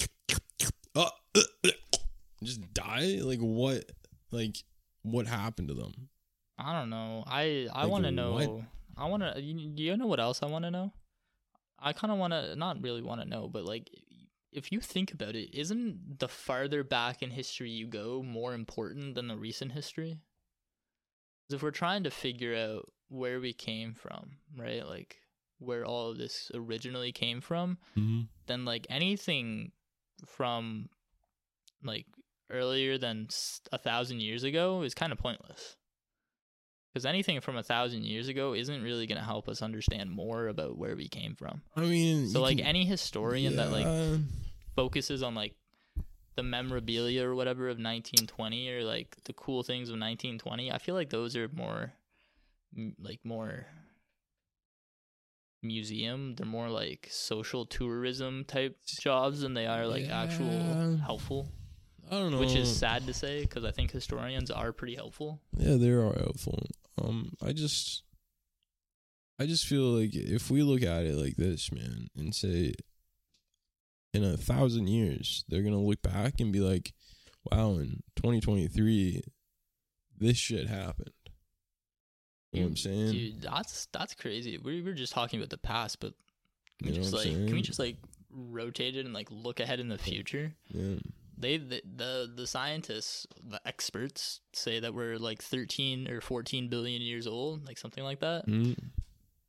uh, 0.95 1.09
uh, 1.35 1.41
uh, 1.65 1.71
just 2.43 2.73
die? 2.75 3.19
Like 3.23 3.41
what? 3.41 3.85
Like 4.31 4.57
what 5.03 5.27
happened 5.27 5.69
to 5.69 5.75
them? 5.75 6.09
I 6.59 6.79
don't 6.79 6.91
know. 6.91 7.25
I 7.27 7.69
I 7.73 7.83
Like, 7.83 7.91
want 7.93 8.05
to 8.05 8.11
know. 8.13 8.33
what? 8.33 8.61
I 8.97 9.07
want 9.09 9.23
to. 9.23 9.41
You, 9.41 9.71
do 9.71 9.83
you 9.83 9.97
know 9.97 10.07
what 10.07 10.21
else 10.21 10.43
I 10.43 10.47
want 10.47 10.65
to 10.65 10.71
know? 10.71 10.93
I 11.79 11.93
kind 11.93 12.13
of 12.13 12.19
want 12.19 12.33
to 12.33 12.57
not 12.57 12.83
really 12.83 13.03
want 13.03 13.21
to 13.21 13.29
know, 13.29 13.49
but 13.49 13.65
like, 13.65 13.89
if 14.51 14.73
you 14.73 14.81
think 14.81 15.13
about 15.13 15.37
it, 15.37 15.57
isn't 15.57 16.19
the 16.19 16.27
farther 16.29 16.83
back 16.83 17.23
in 17.23 17.31
history 17.31 17.71
you 17.71 17.87
go 17.87 18.23
more 18.23 18.55
important 18.55 19.15
than 19.15 19.29
the 19.29 19.37
recent 19.37 19.73
history? 19.73 20.19
'Cause 21.49 21.55
if 21.57 21.63
we're 21.63 21.71
trying 21.71 22.03
to 22.05 22.11
figure 22.11 22.55
out 22.57 22.93
where 23.09 23.39
we 23.41 23.53
came 23.53 23.95
from, 23.95 24.39
right? 24.57 24.85
Like 24.87 25.21
where 25.59 25.85
all 25.87 26.11
of 26.11 26.19
this 26.19 26.51
originally 26.55 27.13
came 27.13 27.41
from, 27.41 27.79
Mm-hmm. 27.97 28.23
then 28.47 28.65
like 28.65 28.87
anything 28.91 29.71
from 30.27 30.89
like 31.83 32.07
earlier 32.51 32.99
than 32.99 33.29
a 33.73 33.79
thousand 33.79 34.21
years 34.21 34.45
ago 34.45 34.83
is 34.83 34.95
kind 34.95 35.13
of 35.13 35.19
pointless. 35.19 35.77
Because 36.93 37.05
anything 37.07 37.41
from 37.41 37.57
a 37.57 37.63
thousand 37.63 38.05
years 38.05 38.29
ago 38.29 38.55
isn't 38.55 38.83
really 38.83 39.07
going 39.07 39.19
to 39.19 39.25
help 39.25 39.49
us 39.49 39.61
understand 39.63 40.11
more 40.11 40.49
about 40.49 40.79
where 40.79 40.97
we 40.97 41.07
came 41.09 41.35
from. 41.37 41.63
I 41.77 41.83
mean, 41.83 42.29
so 42.29 42.41
like 42.41 42.57
can- 42.59 42.67
any 42.67 42.85
historian 42.87 43.57
that 43.57 43.71
like 43.71 43.87
focuses 44.75 45.23
on 45.23 45.35
like 45.35 45.55
the 46.37 46.43
memorabilia 46.43 47.25
or 47.27 47.35
whatever 47.35 47.65
of 47.65 47.79
1920 47.79 48.69
or 48.71 48.85
like 48.85 49.17
the 49.25 49.33
cool 49.33 49.65
things 49.65 49.89
of 49.89 49.95
1920 49.95 50.71
i 50.71 50.79
feel 50.79 50.95
like 50.95 51.11
those 51.11 51.35
are 51.35 51.49
more 51.49 51.93
like 53.01 53.19
more 53.25 53.67
museum 55.65 56.37
they're 56.37 56.47
more 56.47 56.69
like 56.69 57.09
social 57.11 57.67
tourism 57.67 58.45
type 58.45 58.77
jobs 58.87 59.41
than 59.41 59.55
they 59.55 59.67
are 59.67 59.89
like 59.89 60.07
Yeah. 60.07 60.23
actual 60.23 60.97
helpful 61.05 61.49
I 62.11 62.19
don't 62.19 62.33
know. 62.33 62.39
which 62.39 62.55
is 62.55 62.75
sad 62.75 63.07
to 63.07 63.15
say 63.15 63.43
because 63.43 63.65
i 63.65 63.71
think 63.71 63.91
historians 63.91 64.51
are 64.51 64.73
pretty 64.73 64.95
helpful 64.95 65.41
Yeah, 65.57 65.77
they 65.77 65.91
are 65.91 66.13
helpful. 66.13 66.59
Um, 67.01 67.33
I 67.41 67.53
just, 67.53 68.03
I 69.39 69.47
just 69.47 69.67
feel 69.67 69.85
like 69.85 70.15
if 70.15 70.51
we 70.51 70.63
look 70.65 70.83
at 70.83 71.05
it 71.05 71.15
like 71.15 71.37
this, 71.37 71.71
man, 71.71 72.09
and 72.17 72.35
say, 72.35 72.75
in 74.13 74.25
a 74.25 74.37
thousand 74.37 74.89
years, 74.89 75.45
they're 75.49 75.63
gonna 75.63 75.79
look 75.81 76.03
back 76.03 76.41
and 76.41 76.53
be 76.53 76.59
like, 76.59 76.93
"Wow, 77.51 77.75
in 77.75 78.03
2023, 78.17 79.23
this 80.19 80.37
shit 80.37 80.67
happened." 80.67 81.13
You 82.53 82.61
know 82.61 82.65
what 82.65 82.71
I'm 82.71 82.77
saying? 82.77 83.13
dude 83.13 83.43
that's 83.43 83.87
that's 83.93 84.15
crazy 84.15 84.57
we 84.59 84.81
were 84.83 84.95
just 84.95 85.13
talking 85.13 85.39
about 85.39 85.51
the 85.51 85.59
past 85.59 86.01
but 86.01 86.15
can 86.79 86.89
we 86.89 86.93
You 86.95 86.97
know 86.99 87.03
just 87.03 87.13
like 87.15 87.27
I'm 87.27 87.47
can 87.47 87.55
we 87.55 87.61
just 87.63 87.79
like 87.79 87.97
rotate 88.31 88.97
it 88.97 89.05
and 89.05 89.13
like 89.15 89.29
look 89.31 89.61
ahead 89.61 89.81
in 89.81 89.89
the 89.89 89.99
future 89.99 90.55
Yeah. 90.69 90.97
They 91.41 91.57
the, 91.57 91.81
the 91.97 92.33
the 92.35 92.47
scientists 92.47 93.27
the 93.49 93.61
experts 93.67 94.41
say 94.53 94.81
that 94.81 94.93
we're 94.95 95.17
like 95.19 95.41
13 95.43 96.09
or 96.09 96.21
14 96.21 96.69
billion 96.69 97.01
years 97.03 97.27
old 97.27 97.67
like 97.67 97.79
something 97.79 98.03
like 98.05 98.21
that 98.21 98.47
Mhm. 98.47 98.77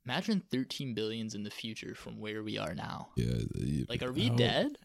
imagine 0.06 0.42
13 0.50 0.94
billions 0.94 1.34
in 1.34 1.42
the 1.42 1.50
future 1.50 1.94
from 1.94 2.18
where 2.20 2.42
we 2.42 2.58
are 2.58 2.74
now 2.74 3.08
Yeah. 3.16 3.34
the- 3.54 3.86
like 3.88 4.02
are 4.02 4.12
we 4.12 4.28
how- 4.28 4.36
dead 4.36 4.76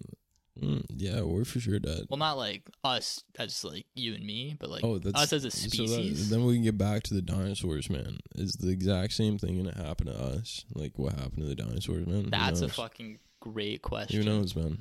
Mm, 0.58 0.86
yeah, 0.88 1.20
we're 1.20 1.44
for 1.44 1.60
sure 1.60 1.80
dead. 1.80 2.06
well 2.10 2.18
not 2.18 2.38
like 2.38 2.70
us 2.82 3.22
as 3.38 3.62
like 3.66 3.86
you 3.94 4.14
and 4.16 4.26
me 4.26 4.56
but 4.58 4.70
like 4.70 4.86
oh, 4.86 4.98
that's 5.00 5.20
us 5.24 5.34
as 5.34 5.44
a 5.44 5.52
so 5.52 5.58
that- 5.66 5.70
species 5.72 6.30
then 6.30 6.46
we 6.46 6.54
can 6.54 6.64
get 6.64 6.78
back 6.78 7.04
to 7.04 7.14
the 7.14 7.22
dinosaurs, 7.22 7.90
man. 7.90 8.20
Is 8.36 8.54
the 8.54 8.70
exact 8.70 9.12
same 9.12 9.38
thing 9.38 9.58
gonna 9.62 9.76
happen 9.76 10.08
to 10.08 10.14
us? 10.18 10.64
Like 10.74 10.98
what 10.98 11.12
happened 11.16 11.40
to 11.42 11.46
the 11.48 11.56
dinosaurs, 11.56 12.08
man? 12.08 12.30
That's 12.30 12.62
a 12.62 12.70
fucking 12.70 13.20
great 13.42 13.82
question 13.82 14.22
Who 14.22 14.24
knows, 14.24 14.56
man? 14.56 14.78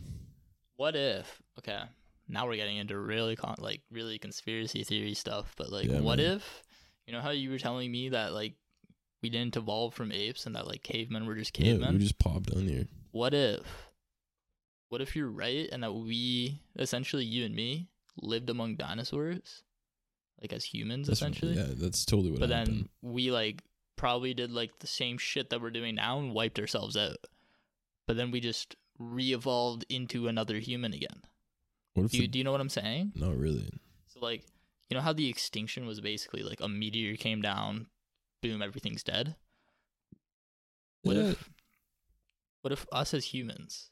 what 0.76 0.94
if 0.94 1.42
okay 1.58 1.82
now 2.28 2.46
we're 2.46 2.56
getting 2.56 2.76
into 2.78 2.98
really 2.98 3.37
con- 3.37 3.56
like 3.58 3.82
really 3.90 4.18
conspiracy 4.18 4.82
theory 4.84 5.14
stuff 5.14 5.52
but 5.56 5.70
like 5.70 5.87
Yeah, 5.87 6.00
what 6.00 6.18
man. 6.18 6.37
if 6.37 6.62
you 7.06 7.12
know 7.12 7.20
how 7.20 7.30
you 7.30 7.50
were 7.50 7.58
telling 7.58 7.90
me 7.92 8.08
that 8.10 8.32
like 8.32 8.54
we 9.22 9.30
didn't 9.30 9.56
evolve 9.56 9.94
from 9.94 10.12
apes 10.12 10.46
and 10.46 10.54
that 10.56 10.66
like 10.66 10.82
cavemen 10.82 11.26
were 11.26 11.34
just 11.34 11.58
Yeah, 11.58 11.72
cavemen 11.72 11.94
we 11.94 12.00
just 12.00 12.18
popped 12.18 12.50
on 12.52 12.66
here. 12.68 12.87
what 13.12 13.34
if 13.34 13.60
what 14.88 15.00
if 15.00 15.16
you're 15.16 15.30
right 15.30 15.68
and 15.72 15.82
that 15.82 15.92
we 15.92 16.60
essentially 16.78 17.24
you 17.24 17.44
and 17.44 17.54
me 17.54 17.88
lived 18.20 18.48
among 18.50 18.76
dinosaurs 18.76 19.62
like 20.40 20.52
as 20.52 20.64
humans 20.64 21.06
That's- 21.08 21.18
essentially 21.18 21.54
yeah, 21.54 21.68
that's 21.74 22.04
totally 22.04 22.30
what 22.30 22.40
but 22.40 22.50
happened. 22.50 22.76
then 22.76 22.88
we 23.02 23.30
like 23.30 23.62
probably 23.96 24.34
did 24.34 24.50
like 24.52 24.78
the 24.80 24.87
same 24.87 25.18
shit 25.18 25.50
that 25.50 25.60
we're 25.60 25.70
doing 25.70 25.94
now 25.96 26.18
and 26.18 26.32
wiped 26.32 26.58
ourselves 26.58 26.96
out 26.96 27.16
but 28.06 28.16
then 28.16 28.30
we 28.30 28.40
just 28.40 28.76
re-evolved 28.98 29.84
into 29.88 30.28
another 30.28 30.58
human 30.58 30.92
again 30.92 31.22
what 31.94 32.04
if 32.04 32.11
do 32.12 32.18
you, 32.18 32.28
do 32.28 32.38
you 32.38 32.44
know 32.44 32.52
what 32.52 32.61
i'm 32.61 32.68
saying 32.68 33.12
not 33.16 33.37
really? 33.37 33.70
so 34.09 34.20
like 34.20 34.44
you 34.90 34.96
know 34.96 35.00
how 35.02 35.12
the 35.12 35.28
extinction 35.28 35.87
was 35.87 36.00
basically 36.00 36.42
like 36.42 36.61
a 36.61 36.68
meteor 36.68 37.16
came 37.16 37.40
down 37.42 37.87
boom 38.42 38.62
everything's 38.62 39.02
dead 39.02 39.35
what 41.02 41.16
Yeah. 41.16 41.30
if 41.30 41.50
what 42.62 42.72
if 42.72 42.87
us 42.92 43.12
as 43.14 43.26
humans 43.26 43.90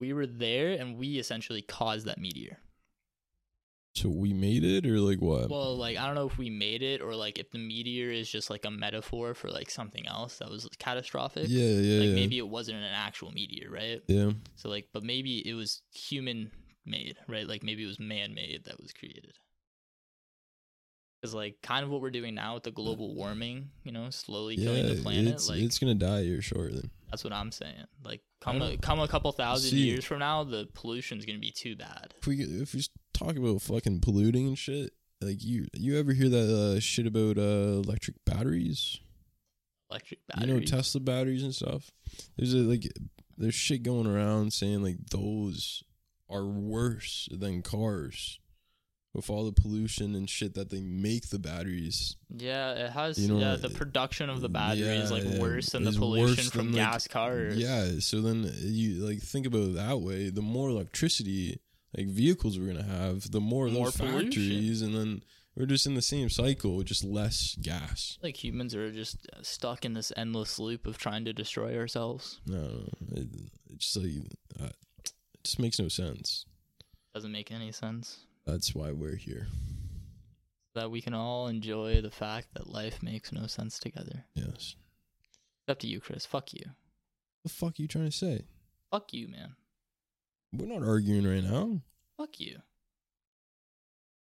we 0.00 0.12
were 0.12 0.26
there 0.26 0.72
and 0.72 0.98
we 0.98 1.18
essentially 1.18 1.62
caused 1.62 2.06
that 2.06 2.18
meteor 2.18 2.58
So 3.94 4.08
we 4.08 4.32
made 4.32 4.64
it, 4.64 4.86
or 4.86 4.98
like 5.00 5.20
what? 5.20 5.48
well 5.50 5.76
like 5.76 5.96
i 5.98 6.06
don't 6.06 6.14
know 6.14 6.26
if 6.26 6.38
we 6.38 6.50
made 6.50 6.82
it 6.82 7.00
or 7.00 7.14
like 7.14 7.38
if 7.38 7.50
the 7.50 7.58
meteor 7.58 8.10
is 8.10 8.28
just 8.30 8.50
like 8.50 8.64
a 8.64 8.70
metaphor 8.70 9.34
for 9.34 9.48
like 9.50 9.70
something 9.70 10.06
else 10.08 10.38
that 10.38 10.50
was 10.50 10.68
catastrophic 10.78 11.46
yeah, 11.48 11.64
yeah, 11.64 12.00
like 12.00 12.08
yeah. 12.08 12.14
maybe 12.14 12.38
it 12.38 12.48
wasn't 12.48 12.76
an 12.76 12.84
actual 12.84 13.30
meteor 13.32 13.70
right 13.70 14.02
yeah. 14.08 14.30
so 14.56 14.68
like 14.68 14.88
but 14.92 15.02
maybe 15.04 15.46
it 15.48 15.54
was 15.54 15.82
human 15.92 16.50
made 16.84 17.16
right 17.28 17.46
like 17.46 17.62
maybe 17.62 17.82
it 17.84 17.86
was 17.86 18.00
man 18.00 18.34
made 18.34 18.62
that 18.64 18.80
was 18.80 18.92
created 18.92 19.32
Because 21.20 21.34
like 21.34 21.56
kind 21.62 21.84
of 21.84 21.90
what 21.90 22.00
we're 22.00 22.10
doing 22.10 22.34
now 22.34 22.54
with 22.54 22.64
the 22.64 22.72
global 22.72 23.14
warming, 23.14 23.70
you 23.84 23.92
know, 23.92 24.10
slowly 24.10 24.56
Yeah, 24.56 24.64
killing 24.66 24.96
the 24.96 25.02
planet. 25.02 25.32
it's 25.34 25.48
like 25.48 25.60
it's 25.60 25.78
gonna 25.78 25.94
die 25.94 26.22
here 26.24 26.42
shortly. 26.42 26.90
that's 27.10 27.22
what 27.22 27.32
I'm 27.32 27.52
saying. 27.52 27.84
Like 28.04 28.22
come 28.40 28.60
a, 28.62 28.76
come 28.76 28.98
a 28.98 29.06
couple 29.06 29.30
thousand 29.32 29.70
See- 29.70 29.78
years 29.88 30.04
from 30.04 30.18
now, 30.18 30.42
the 30.44 30.68
pollution's 30.74 31.24
gonna 31.24 31.38
be 31.38 31.52
too 31.52 31.76
bad. 31.76 32.14
If 32.20 32.26
we 32.26 32.40
if 32.42 32.74
we 32.74 32.82
talk 33.14 33.36
about 33.36 33.62
fucking 33.62 34.00
polluting 34.00 34.48
and 34.48 34.58
shit, 34.58 34.92
like 35.20 35.44
you 35.44 35.68
you 35.74 35.96
ever 35.96 36.12
hear 36.12 36.28
that 36.28 36.74
uh, 36.76 36.80
shit 36.80 37.06
about 37.06 37.38
uh, 37.38 37.80
electric 37.84 38.16
batteries? 38.24 38.98
Electric 39.90 40.26
batteries. 40.26 40.48
You 40.48 40.54
know 40.54 40.60
Tesla 40.64 41.00
batteries 41.00 41.44
and 41.44 41.54
stuff. 41.54 41.92
There's 42.36 42.52
a 42.54 42.58
like 42.58 42.90
there's 43.38 43.54
shit 43.54 43.84
going 43.84 44.08
around 44.08 44.52
saying 44.52 44.82
like 44.82 44.96
those 45.10 45.84
are 46.32 46.46
worse 46.46 47.28
than 47.30 47.62
cars 47.62 48.38
with 49.14 49.28
all 49.28 49.44
the 49.44 49.52
pollution 49.52 50.14
and 50.14 50.28
shit 50.30 50.54
that 50.54 50.70
they 50.70 50.80
make 50.80 51.28
the 51.28 51.38
batteries. 51.38 52.16
Yeah, 52.34 52.72
it 52.72 52.90
has. 52.92 53.18
You 53.18 53.34
know, 53.34 53.40
yeah, 53.40 53.56
the 53.56 53.68
production 53.68 54.30
of 54.30 54.40
the 54.40 54.48
battery 54.48 54.80
is 54.96 55.10
like 55.10 55.24
worse 55.38 55.70
than 55.70 55.84
the 55.84 55.92
pollution 55.92 56.44
from 56.50 56.72
than, 56.72 56.80
like, 56.82 56.92
gas 56.92 57.08
cars. 57.08 57.56
Yeah, 57.58 57.98
so 58.00 58.20
then 58.22 58.50
you 58.60 59.04
like 59.04 59.20
think 59.20 59.46
about 59.46 59.62
it 59.62 59.74
that 59.74 60.00
way. 60.00 60.30
The 60.30 60.40
more 60.42 60.70
electricity 60.70 61.60
like 61.96 62.06
vehicles 62.06 62.58
we're 62.58 62.72
gonna 62.72 62.82
have, 62.84 63.30
the 63.30 63.40
more, 63.40 63.68
More 63.68 63.86
those 63.86 63.96
pollution. 63.98 64.24
factories, 64.30 64.80
and 64.80 64.94
then 64.94 65.22
we're 65.54 65.66
just 65.66 65.84
in 65.86 65.92
the 65.94 66.00
same 66.00 66.30
cycle, 66.30 66.76
with 66.76 66.86
just 66.86 67.04
less 67.04 67.54
gas. 67.60 68.16
like 68.22 68.42
humans 68.42 68.74
are 68.74 68.90
just 68.90 69.28
stuck 69.42 69.84
in 69.84 69.92
this 69.92 70.10
endless 70.16 70.58
loop 70.58 70.86
of 70.86 70.96
trying 70.96 71.26
to 71.26 71.34
destroy 71.34 71.76
ourselves. 71.76 72.40
No, 72.46 72.62
no, 72.62 72.88
it, 73.10 73.28
it's 73.68 73.92
just 73.92 73.96
like 73.98 74.12
uh, 74.58 74.68
it 75.42 75.46
just 75.46 75.58
makes 75.58 75.78
no 75.78 75.88
sense. 75.88 76.46
Doesn't 77.14 77.32
make 77.32 77.50
any 77.50 77.72
sense. 77.72 78.20
That's 78.46 78.74
why 78.74 78.92
we're 78.92 79.16
here. 79.16 79.48
That 80.74 80.90
we 80.90 81.00
can 81.00 81.14
all 81.14 81.48
enjoy 81.48 82.00
the 82.00 82.10
fact 82.10 82.48
that 82.54 82.68
life 82.70 83.02
makes 83.02 83.32
no 83.32 83.46
sense 83.46 83.78
together. 83.78 84.24
Yes. 84.34 84.76
It's 85.26 85.68
up 85.68 85.78
to 85.80 85.86
you, 85.86 86.00
Chris. 86.00 86.24
Fuck 86.24 86.52
you. 86.54 86.62
What 86.64 87.42
the 87.44 87.48
fuck 87.50 87.68
are 87.78 87.82
you 87.82 87.88
trying 87.88 88.06
to 88.06 88.16
say? 88.16 88.46
Fuck 88.90 89.12
you, 89.12 89.28
man. 89.28 89.56
We're 90.52 90.66
not 90.78 90.86
arguing 90.86 91.26
right 91.26 91.42
now. 91.44 91.80
Fuck 92.16 92.40
you. 92.40 92.58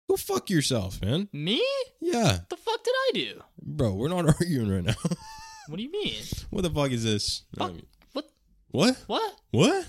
Go 0.08 0.16
fuck 0.16 0.50
yourself, 0.50 1.00
man. 1.02 1.28
Me? 1.32 1.62
Yeah, 2.00 2.38
The 2.48 2.56
fuck 2.56 2.82
did 2.84 2.94
I 2.94 3.10
do? 3.14 3.40
bro. 3.62 3.94
We're 3.94 4.08
not 4.08 4.26
arguing 4.40 4.70
right 4.70 4.84
now. 4.84 4.94
What 5.68 5.76
do 5.76 5.82
you 5.82 5.92
mean? 5.92 6.22
what 6.50 6.62
the 6.62 6.70
fuck 6.70 6.90
is 6.90 7.04
this? 7.04 7.44
Fuck. 7.56 7.70
I 7.70 7.72
mean- 7.74 7.86
What? 8.12 8.30
What? 8.70 8.96
What? 9.06 9.34
What? 9.52 9.86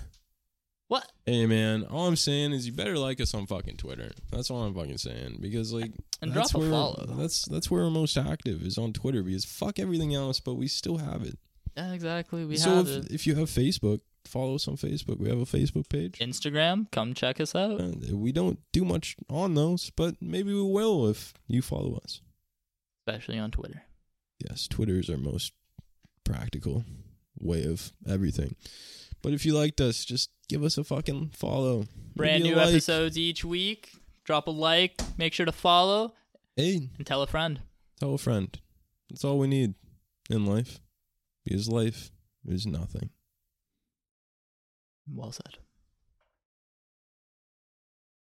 What? 0.90 1.10
Hey 1.26 1.46
man, 1.46 1.84
all 1.84 2.08
I'm 2.08 2.16
saying 2.16 2.52
is 2.52 2.68
you 2.68 2.74
better 2.74 2.98
like 2.98 3.20
us 3.22 3.34
on 3.34 3.48
fucking 3.48 3.78
Twitter. 3.78 4.12
That's 4.32 4.52
all 4.52 4.64
I'm 4.64 4.76
fucking 4.76 4.98
saying 4.98 5.38
because 5.40 5.74
like 5.74 5.92
And 6.22 6.32
that's 6.34 6.52
drop 6.52 6.62
a 6.62 6.66
where 6.66 6.70
follow. 6.72 7.06
that's 7.18 7.46
that's 7.46 7.72
where 7.72 7.84
we're 7.84 7.90
most 7.90 8.18
active 8.18 8.62
is 8.64 8.78
on 8.78 8.94
Twitter 8.94 9.24
because 9.24 9.46
fuck 9.46 9.80
everything 9.80 10.14
else, 10.14 10.40
but 10.40 10.56
we 10.56 10.68
still 10.68 10.98
have 10.98 11.24
it. 11.24 11.38
Yeah, 11.76 11.94
exactly. 11.94 12.46
We 12.46 12.58
so 12.58 12.76
have 12.76 12.88
if, 12.88 13.06
it. 13.06 13.12
if 13.12 13.26
you 13.26 13.36
have 13.36 13.50
Facebook, 13.50 14.02
follow 14.26 14.56
us 14.56 14.68
on 14.68 14.76
Facebook. 14.78 15.20
We 15.20 15.30
have 15.30 15.40
a 15.40 15.46
Facebook 15.46 15.90
page. 15.90 16.20
Instagram, 16.20 16.92
come 16.92 17.14
check 17.16 17.40
us 17.40 17.56
out. 17.56 17.82
Uh, 17.82 18.16
we 18.16 18.32
don't 18.32 18.60
do 18.72 18.86
much 18.86 19.16
on 19.30 19.56
those, 19.56 19.90
but 19.96 20.16
maybe 20.22 20.54
we 20.54 20.62
will 20.62 21.08
if 21.08 21.34
you 21.48 21.62
follow 21.64 22.00
us. 22.04 22.22
Especially 23.08 23.40
on 23.40 23.50
Twitter. 23.52 23.84
Yes, 24.48 24.68
Twitter 24.68 25.00
is 25.00 25.10
our 25.10 25.18
most 25.18 25.54
practical 26.24 26.84
way 27.40 27.66
of 27.66 27.92
everything. 28.08 28.56
But 29.24 29.34
if 29.34 29.46
you 29.46 29.54
liked 29.54 29.82
us, 29.82 30.06
just 30.06 30.30
give 30.50 30.64
us 30.64 30.78
a 30.78 30.84
fucking 30.84 31.30
follow. 31.34 31.86
Brand 32.16 32.44
new 32.44 32.56
like. 32.56 32.68
episodes 32.68 33.18
each 33.18 33.44
week. 33.44 33.90
Drop 34.26 34.48
a 34.48 34.52
like. 34.52 35.02
Make 35.18 35.34
sure 35.34 35.46
to 35.48 35.52
follow 35.52 36.14
Hey, 36.56 36.90
and 36.98 37.08
tell 37.08 37.22
a 37.24 37.28
friend. 37.28 37.60
tell 38.00 38.14
a 38.14 38.18
friend. 38.20 38.56
That's 39.10 39.24
all 39.24 39.40
we 39.40 39.48
need 39.48 39.74
in 40.30 40.46
life. 40.46 40.80
Because 41.44 41.68
life 41.70 42.12
is 42.46 42.68
nothing. 42.68 43.10
Well 45.12 45.32
said. 45.32 45.58